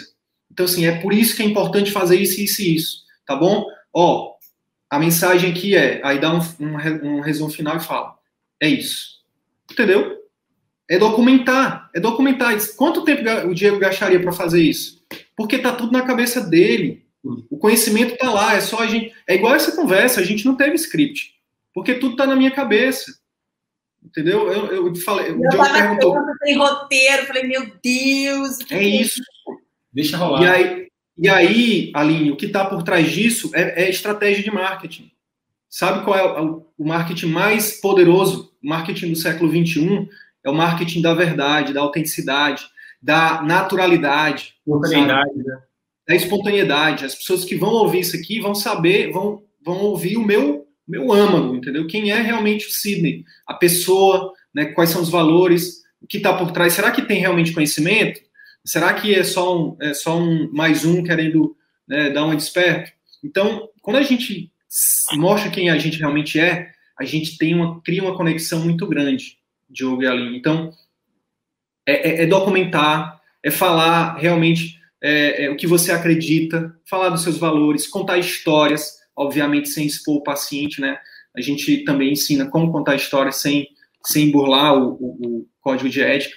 [0.52, 3.66] Então, assim, é por isso que é importante fazer isso, isso e isso, tá bom?
[3.92, 4.36] Ó,
[4.90, 8.16] a mensagem aqui é, aí dá um, um, um resumo final e fala,
[8.62, 9.17] é isso.
[9.78, 10.18] Entendeu?
[10.90, 12.58] É documentar, é documentar.
[12.76, 15.06] Quanto tempo o Diego gastaria para fazer isso?
[15.36, 17.06] Porque tá tudo na cabeça dele.
[17.50, 19.14] O conhecimento tá lá, é só a gente.
[19.28, 21.34] É igual essa conversa, a gente não teve script.
[21.74, 23.14] Porque tudo tá na minha cabeça.
[24.04, 24.52] Entendeu?
[24.52, 25.30] Eu, eu falei.
[25.30, 26.16] Eu o Diogo perguntou.
[26.42, 28.58] Tem roteiro, falei, meu Deus.
[28.72, 29.22] É isso.
[29.94, 30.42] Deixa rolar.
[30.42, 34.52] E aí, e aí Aline, o que está por trás disso é, é, estratégia de
[34.52, 35.12] marketing.
[35.78, 38.52] Sabe qual é o, marketing mais poderoso?
[38.64, 40.10] O marketing do século XXI
[40.44, 42.66] é o marketing da verdade, da autenticidade,
[43.00, 44.56] da naturalidade.
[44.66, 45.60] Espontaneidade, né?
[46.08, 47.06] Da espontaneidade.
[47.06, 51.14] As pessoas que vão ouvir isso aqui vão saber, vão, vão ouvir o meu, meu
[51.14, 51.86] âmago, entendeu?
[51.86, 53.24] Quem é realmente o Sidney?
[53.46, 54.66] A pessoa, né?
[54.66, 56.74] quais são os valores, o que está por trás.
[56.74, 58.20] Será que tem realmente conhecimento?
[58.66, 61.56] Será que é só um, é só um mais um querendo
[61.88, 62.92] né, dar um desperto?
[63.24, 64.52] Então, quando a gente
[65.14, 69.38] mostra quem a gente realmente é, a gente tem uma, cria uma conexão muito grande,
[69.70, 70.38] Diogo e Aline.
[70.38, 70.72] Então,
[71.86, 77.22] é, é, é documentar, é falar realmente é, é, o que você acredita, falar dos
[77.22, 80.98] seus valores, contar histórias, obviamente sem expor o paciente, né?
[81.36, 83.68] A gente também ensina como contar histórias sem,
[84.04, 86.36] sem burlar o, o, o código de ética.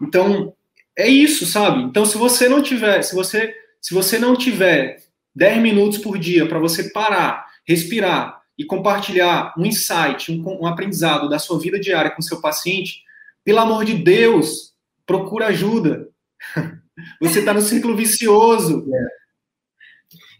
[0.00, 0.54] Então,
[0.96, 1.82] é isso, sabe?
[1.82, 3.52] Então, se você não tiver, se você,
[3.82, 4.98] se você não tiver
[5.34, 11.28] 10 minutos por dia para você parar, respirar e compartilhar um insight, um, um aprendizado
[11.28, 13.02] da sua vida diária com seu paciente,
[13.44, 16.08] pelo amor de Deus, procura ajuda.
[17.20, 18.86] Você está no ciclo vicioso.
[18.92, 19.06] É.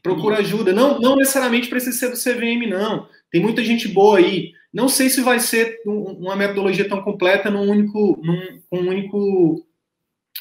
[0.02, 0.72] Procura ajuda.
[0.72, 3.08] Não, não necessariamente precisa ser do CVM, não.
[3.30, 4.52] Tem muita gente boa aí.
[4.72, 9.66] Não sei se vai ser uma metodologia tão completa num único, num, um único,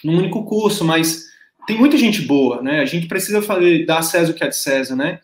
[0.04, 1.26] num único curso, mas
[1.66, 2.80] tem muita gente boa, né?
[2.80, 5.20] A gente precisa fazer, dar César o que é de César, né?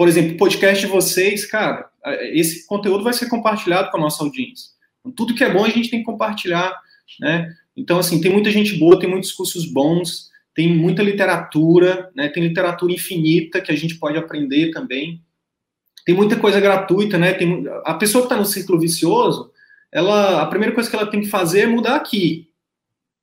[0.00, 1.86] Por exemplo, o podcast de vocês, cara,
[2.32, 4.70] esse conteúdo vai ser compartilhado com a nossa audiência.
[4.98, 6.74] Então, tudo que é bom a gente tem que compartilhar,
[7.20, 7.54] né?
[7.76, 12.30] Então, assim, tem muita gente boa, tem muitos cursos bons, tem muita literatura, né?
[12.30, 15.20] Tem literatura infinita que a gente pode aprender também.
[16.06, 17.34] Tem muita coisa gratuita, né?
[17.34, 19.52] Tem, a pessoa que está no ciclo vicioso,
[19.92, 22.48] ela, a primeira coisa que ela tem que fazer é mudar aqui.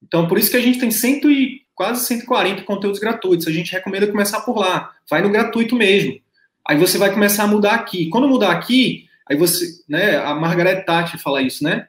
[0.03, 3.47] Então, por isso que a gente tem cento e quase 140 conteúdos gratuitos.
[3.47, 4.93] A gente recomenda começar por lá.
[5.09, 6.21] Vai no gratuito mesmo.
[6.67, 8.09] Aí você vai começar a mudar aqui.
[8.09, 11.87] Quando mudar aqui, aí você, né, a Margaret Thatcher fala isso, né?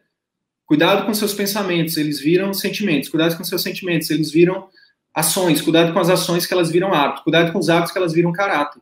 [0.64, 3.08] Cuidado com seus pensamentos, eles viram sentimentos.
[3.08, 4.68] Cuidado com seus sentimentos, eles viram
[5.12, 5.60] ações.
[5.60, 7.24] Cuidado com as ações que elas viram hábitos.
[7.24, 8.80] Cuidado com os hábitos que elas viram caráter.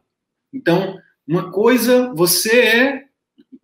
[0.53, 3.05] Então, uma coisa, você é,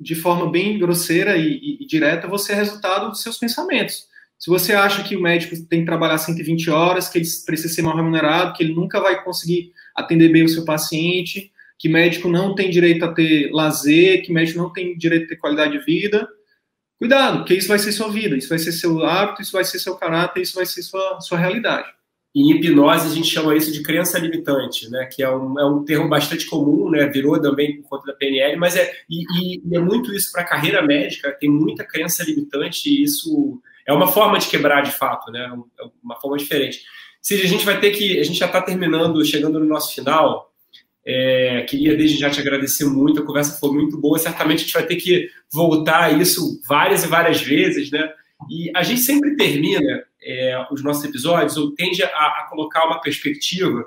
[0.01, 4.07] de forma bem grosseira e, e, e direta, você é resultado dos seus pensamentos.
[4.39, 7.83] Se você acha que o médico tem que trabalhar 120 horas, que ele precisa ser
[7.83, 11.52] mal remunerado, que ele nunca vai conseguir atender bem o seu paciente,
[11.83, 15.37] que médico não tem direito a ter lazer, que médico não tem direito a ter
[15.37, 16.29] qualidade de vida,
[16.97, 19.81] cuidado, porque isso vai ser sua vida, isso vai ser seu hábito, isso vai ser
[19.81, 21.89] seu caráter, isso vai ser sua, sua realidade.
[22.33, 25.07] Em hipnose, a gente chama isso de crença limitante, né?
[25.07, 27.05] que é um, é um termo bastante comum, né?
[27.09, 30.47] virou também por conta da PNL, mas é, e, e é muito isso para a
[30.47, 35.33] carreira médica, tem muita crença limitante e isso é uma forma de quebrar de fato,
[35.33, 35.53] né?
[35.81, 36.83] É uma forma diferente.
[37.21, 38.21] Cid, a gente vai ter que.
[38.21, 40.52] A gente já está terminando, chegando no nosso final.
[41.05, 44.19] É, queria desde já te agradecer muito, a conversa foi muito boa.
[44.19, 48.13] Certamente a gente vai ter que voltar a isso várias e várias vezes, né?
[48.51, 53.01] E a gente sempre termina é, os nossos episódios ou tende a, a, colocar uma
[53.01, 53.85] perspectiva.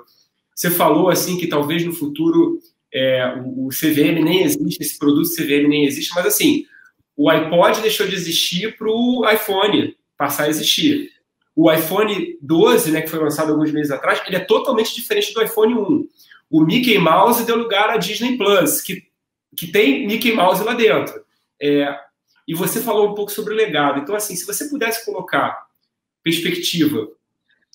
[0.54, 2.60] Você falou assim que talvez no futuro
[2.92, 6.64] é, o, o CVM nem existe, esse produto CVM nem existe, mas assim,
[7.16, 11.10] o iPod deixou de existir para o iPhone passar a existir.
[11.54, 15.42] O iPhone 12, né, que foi lançado alguns meses atrás, ele é totalmente diferente do
[15.42, 16.08] iPhone 1.
[16.50, 19.04] O Mickey Mouse deu lugar à Disney Plus, que,
[19.56, 21.24] que tem Mickey Mouse lá dentro.
[21.60, 21.98] É,
[22.46, 24.00] e você falou um pouco sobre o legado.
[24.00, 25.66] Então, assim, se você pudesse colocar
[26.22, 27.08] perspectiva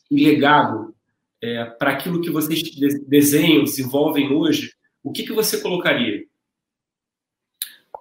[0.10, 0.94] e legado
[1.42, 2.64] é, para aquilo que vocês
[3.08, 6.24] desenham, desenvolvem hoje, o que, que você colocaria?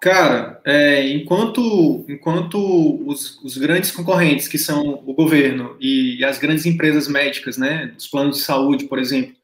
[0.01, 6.39] Cara, é, enquanto, enquanto os, os, grandes concorrentes, que são o governo e, e, as
[6.39, 9.35] grandes empresas médicas, né, os planos de saúde, por exemplo,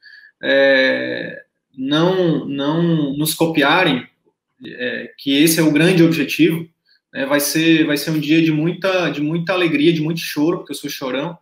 [0.43, 1.43] é,
[1.76, 4.07] não, não nos copiarem,
[4.64, 6.68] é, que esse é o grande objetivo,
[7.12, 10.59] né, vai, ser, vai ser um dia de muita, de muita alegria, de muito choro,
[10.59, 11.37] porque eu sou chorão,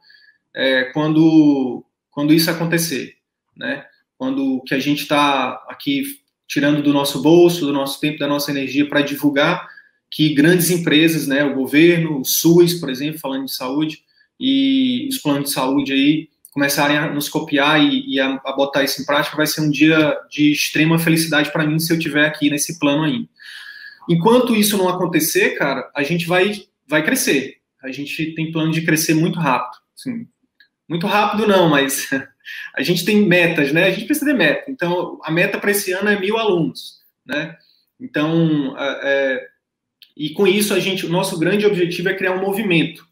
[0.54, 3.16] é, quando, quando isso acontecer,
[3.56, 3.84] né?
[4.16, 6.04] Quando que a gente está aqui
[6.46, 9.68] tirando do nosso bolso, do nosso tempo, da nossa energia para divulgar
[10.10, 14.04] que grandes empresas, né, o governo, o SUS, por exemplo, falando de saúde,
[14.38, 18.84] e os planos de saúde aí começarem a nos copiar e, e a, a, botar
[18.84, 22.24] isso em prática, vai ser um dia de extrema felicidade para mim se eu tiver
[22.24, 23.28] aqui nesse plano aí.
[24.08, 27.56] Enquanto isso não acontecer, cara, a gente vai vai crescer.
[27.82, 29.82] A gente tem plano de crescer muito rápido.
[29.96, 30.28] Assim,
[30.88, 32.08] muito rápido não, mas
[32.76, 33.84] a gente tem metas, né?
[33.84, 34.70] A gente precisa de meta.
[34.70, 37.56] Então, a meta para esse ano é mil alunos, né?
[38.00, 39.48] Então, é,
[40.16, 43.08] e com isso a gente, o nosso grande objetivo é criar um movimento,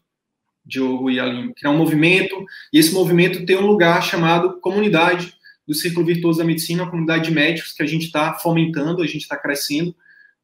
[0.65, 5.33] Diogo e Aline, criar um movimento e esse movimento ter um lugar chamado comunidade
[5.67, 9.07] do Círculo Virtuoso da Medicina, a comunidade de médicos que a gente está fomentando, a
[9.07, 9.95] gente está crescendo.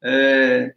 [0.02, 0.74] É,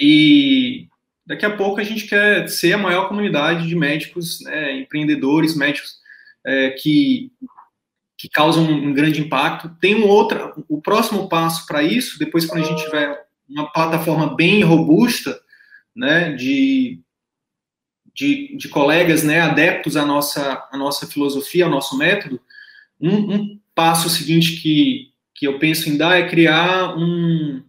[0.00, 0.88] e
[1.26, 5.96] daqui a pouco a gente quer ser a maior comunidade de médicos, né, empreendedores, médicos
[6.44, 7.30] é, que,
[8.18, 9.70] que causam um grande impacto.
[9.80, 14.34] Tem um outro, o próximo passo para isso, depois quando a gente tiver uma plataforma
[14.34, 15.38] bem robusta,
[15.94, 17.00] né, de,
[18.14, 22.40] de, de colegas, né, adeptos à nossa, à nossa filosofia, ao nosso método,
[23.00, 27.62] um, um passo seguinte que, que eu penso em dar é criar um,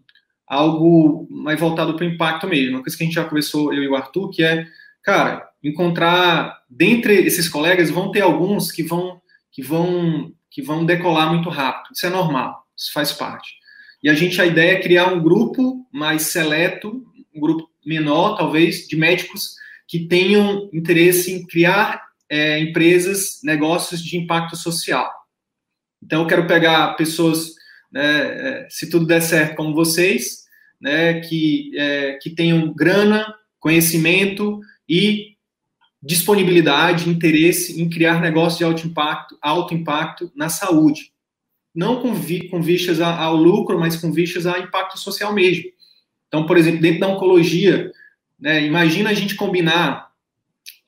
[0.48, 2.76] algo mais voltado para o impacto mesmo.
[2.76, 4.68] Uma coisa que a gente já conversou, eu e o Arthur, que é,
[5.02, 9.22] cara, encontrar, dentre esses colegas, vão ter alguns que vão,
[9.52, 11.94] que vão, que vão decolar muito rápido.
[11.94, 13.54] Isso é normal, isso faz parte.
[14.04, 18.86] E a gente, a ideia é criar um grupo mais seleto, um grupo menor, talvez,
[18.88, 19.56] de médicos
[19.88, 25.10] que tenham interesse em criar é, empresas, negócios de impacto social.
[26.02, 27.54] Então, eu quero pegar pessoas,
[27.92, 30.44] né, é, se tudo der certo, como vocês,
[30.82, 35.34] né, que, é, que tenham grana, conhecimento e
[36.02, 41.14] disponibilidade, interesse em criar negócios de alto impacto, alto impacto na saúde.
[41.74, 45.64] Não com, vi, com vistas ao lucro, mas com vistas a impacto social mesmo.
[46.28, 47.92] Então, por exemplo, dentro da oncologia,
[48.44, 50.12] né, imagina a gente combinar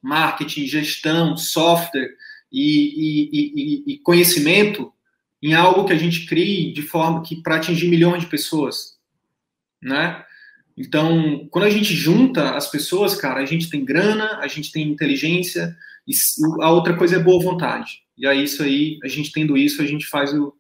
[0.02, 2.14] marketing, gestão, software
[2.52, 4.92] e, e, e, e conhecimento
[5.42, 8.98] em algo que a gente crie de forma que para atingir milhões de pessoas,
[9.82, 10.22] né?
[10.78, 14.90] Então, quando a gente junta as pessoas, cara, a gente tem grana, a gente tem
[14.90, 15.74] inteligência,
[16.06, 16.14] e
[16.62, 18.02] a outra coisa é boa vontade.
[18.18, 20.54] E aí isso aí, a gente tendo isso, a gente faz o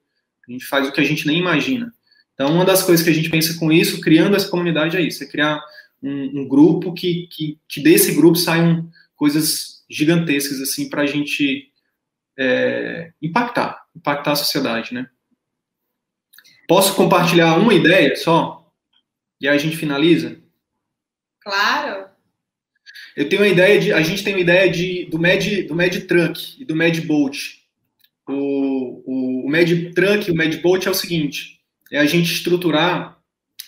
[0.47, 1.91] a gente faz o que a gente nem imagina.
[2.33, 5.23] Então, uma das coisas que a gente pensa com isso, criando essa comunidade, é isso:
[5.23, 5.59] é criar
[6.05, 11.71] um, um grupo que, que, que, desse grupo saiam coisas gigantescas, assim, para a gente
[12.37, 15.09] é, impactar, impactar a sociedade, né?
[16.67, 18.71] Posso compartilhar uma ideia só?
[19.41, 20.39] E aí a gente finaliza?
[21.41, 22.09] Claro.
[23.15, 23.93] Eu tenho uma ideia de.
[23.93, 27.37] A gente tem uma ideia de, do Mad, do Mad Truck e do Mad Bolt.
[28.27, 31.59] O, o, o Mad Truck e o Mad Bolt é o seguinte:
[31.91, 33.19] é a gente estruturar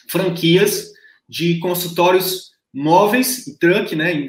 [0.09, 0.96] franquias
[1.27, 4.13] de consultórios móveis e truck, né?
[4.13, 4.27] Em,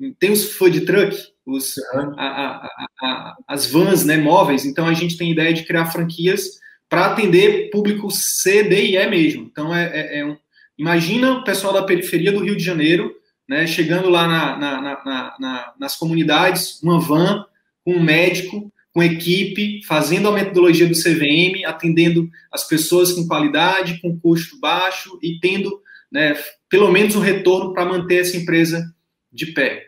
[0.00, 1.16] em, tem os food truck,
[1.46, 2.68] os, a, a,
[3.02, 7.70] a, as vans né, móveis, então a gente tem ideia de criar franquias para atender
[7.70, 9.48] público C, D e E mesmo.
[9.50, 10.36] Então, é, é, é um,
[10.76, 13.14] imagina o pessoal da periferia do Rio de Janeiro,
[13.48, 17.44] né, chegando lá na, na, na, nas comunidades, uma van
[17.84, 24.00] com um médico, com equipe, fazendo a metodologia do CVM, atendendo as pessoas com qualidade,
[24.00, 25.80] com custo baixo e tendo,
[26.10, 26.36] né,
[26.68, 28.92] pelo menos um retorno para manter essa empresa
[29.32, 29.86] de pé.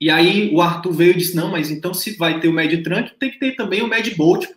[0.00, 3.14] E aí o Arthur veio e disse: não, mas então se vai ter o MedTrunk,
[3.18, 4.48] tem que ter também o MedBoat,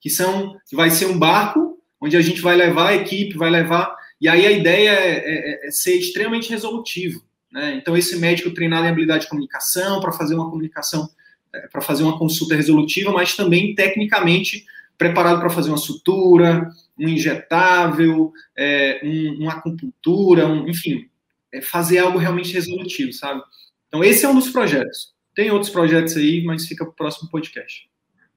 [0.00, 3.50] que são, que vai ser um barco onde a gente vai levar a equipe, vai
[3.50, 3.94] levar.
[4.20, 7.22] E aí a ideia é, é, é ser extremamente resolutivo.
[7.50, 7.74] Né?
[7.76, 11.08] Então, esse médico treinado em habilidade de comunicação, para fazer uma comunicação
[11.54, 14.64] é, para fazer uma consulta resolutiva, mas também tecnicamente
[14.96, 16.68] preparado para fazer uma sutura,
[16.98, 21.08] um injetável, é, um, uma acupuntura, um, enfim,
[21.52, 23.42] é fazer algo realmente resolutivo, sabe?
[23.88, 25.12] Então, esse é um dos projetos.
[25.34, 27.88] Tem outros projetos aí, mas fica para o próximo podcast.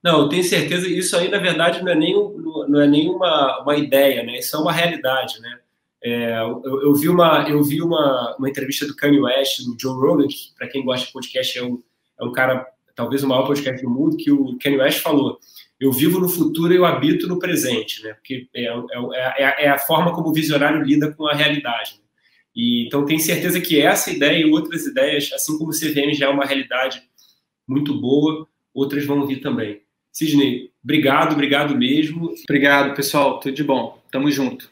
[0.04, 3.62] Não, eu tenho certeza, isso aí, na verdade, não é nem, não é nem uma,
[3.62, 4.38] uma ideia, né?
[4.38, 5.60] Isso é uma realidade, né?
[6.04, 9.96] É, eu, eu, vi, uma, eu vi uma, uma entrevista do Kanye West, do Joe
[9.96, 11.82] Rogan, que, para quem gosta de podcast, é um,
[12.20, 15.40] é um cara talvez o maior podcast do mundo, que o Kanye West falou.
[15.80, 18.14] Eu vivo no futuro e eu habito no presente, né?
[18.14, 21.96] Porque é, é, é, é a forma como o visionário lida com a realidade.
[21.98, 22.06] Né?
[22.56, 26.28] E, então, tenho certeza que essa ideia e outras ideias, assim como o CVM já
[26.28, 27.02] é uma realidade
[27.68, 29.82] muito boa, outras vão vir também.
[30.12, 32.34] Sidney, obrigado, obrigado mesmo.
[32.44, 33.40] Obrigado, pessoal.
[33.42, 34.02] Tudo de bom.
[34.10, 34.72] Tamo junto.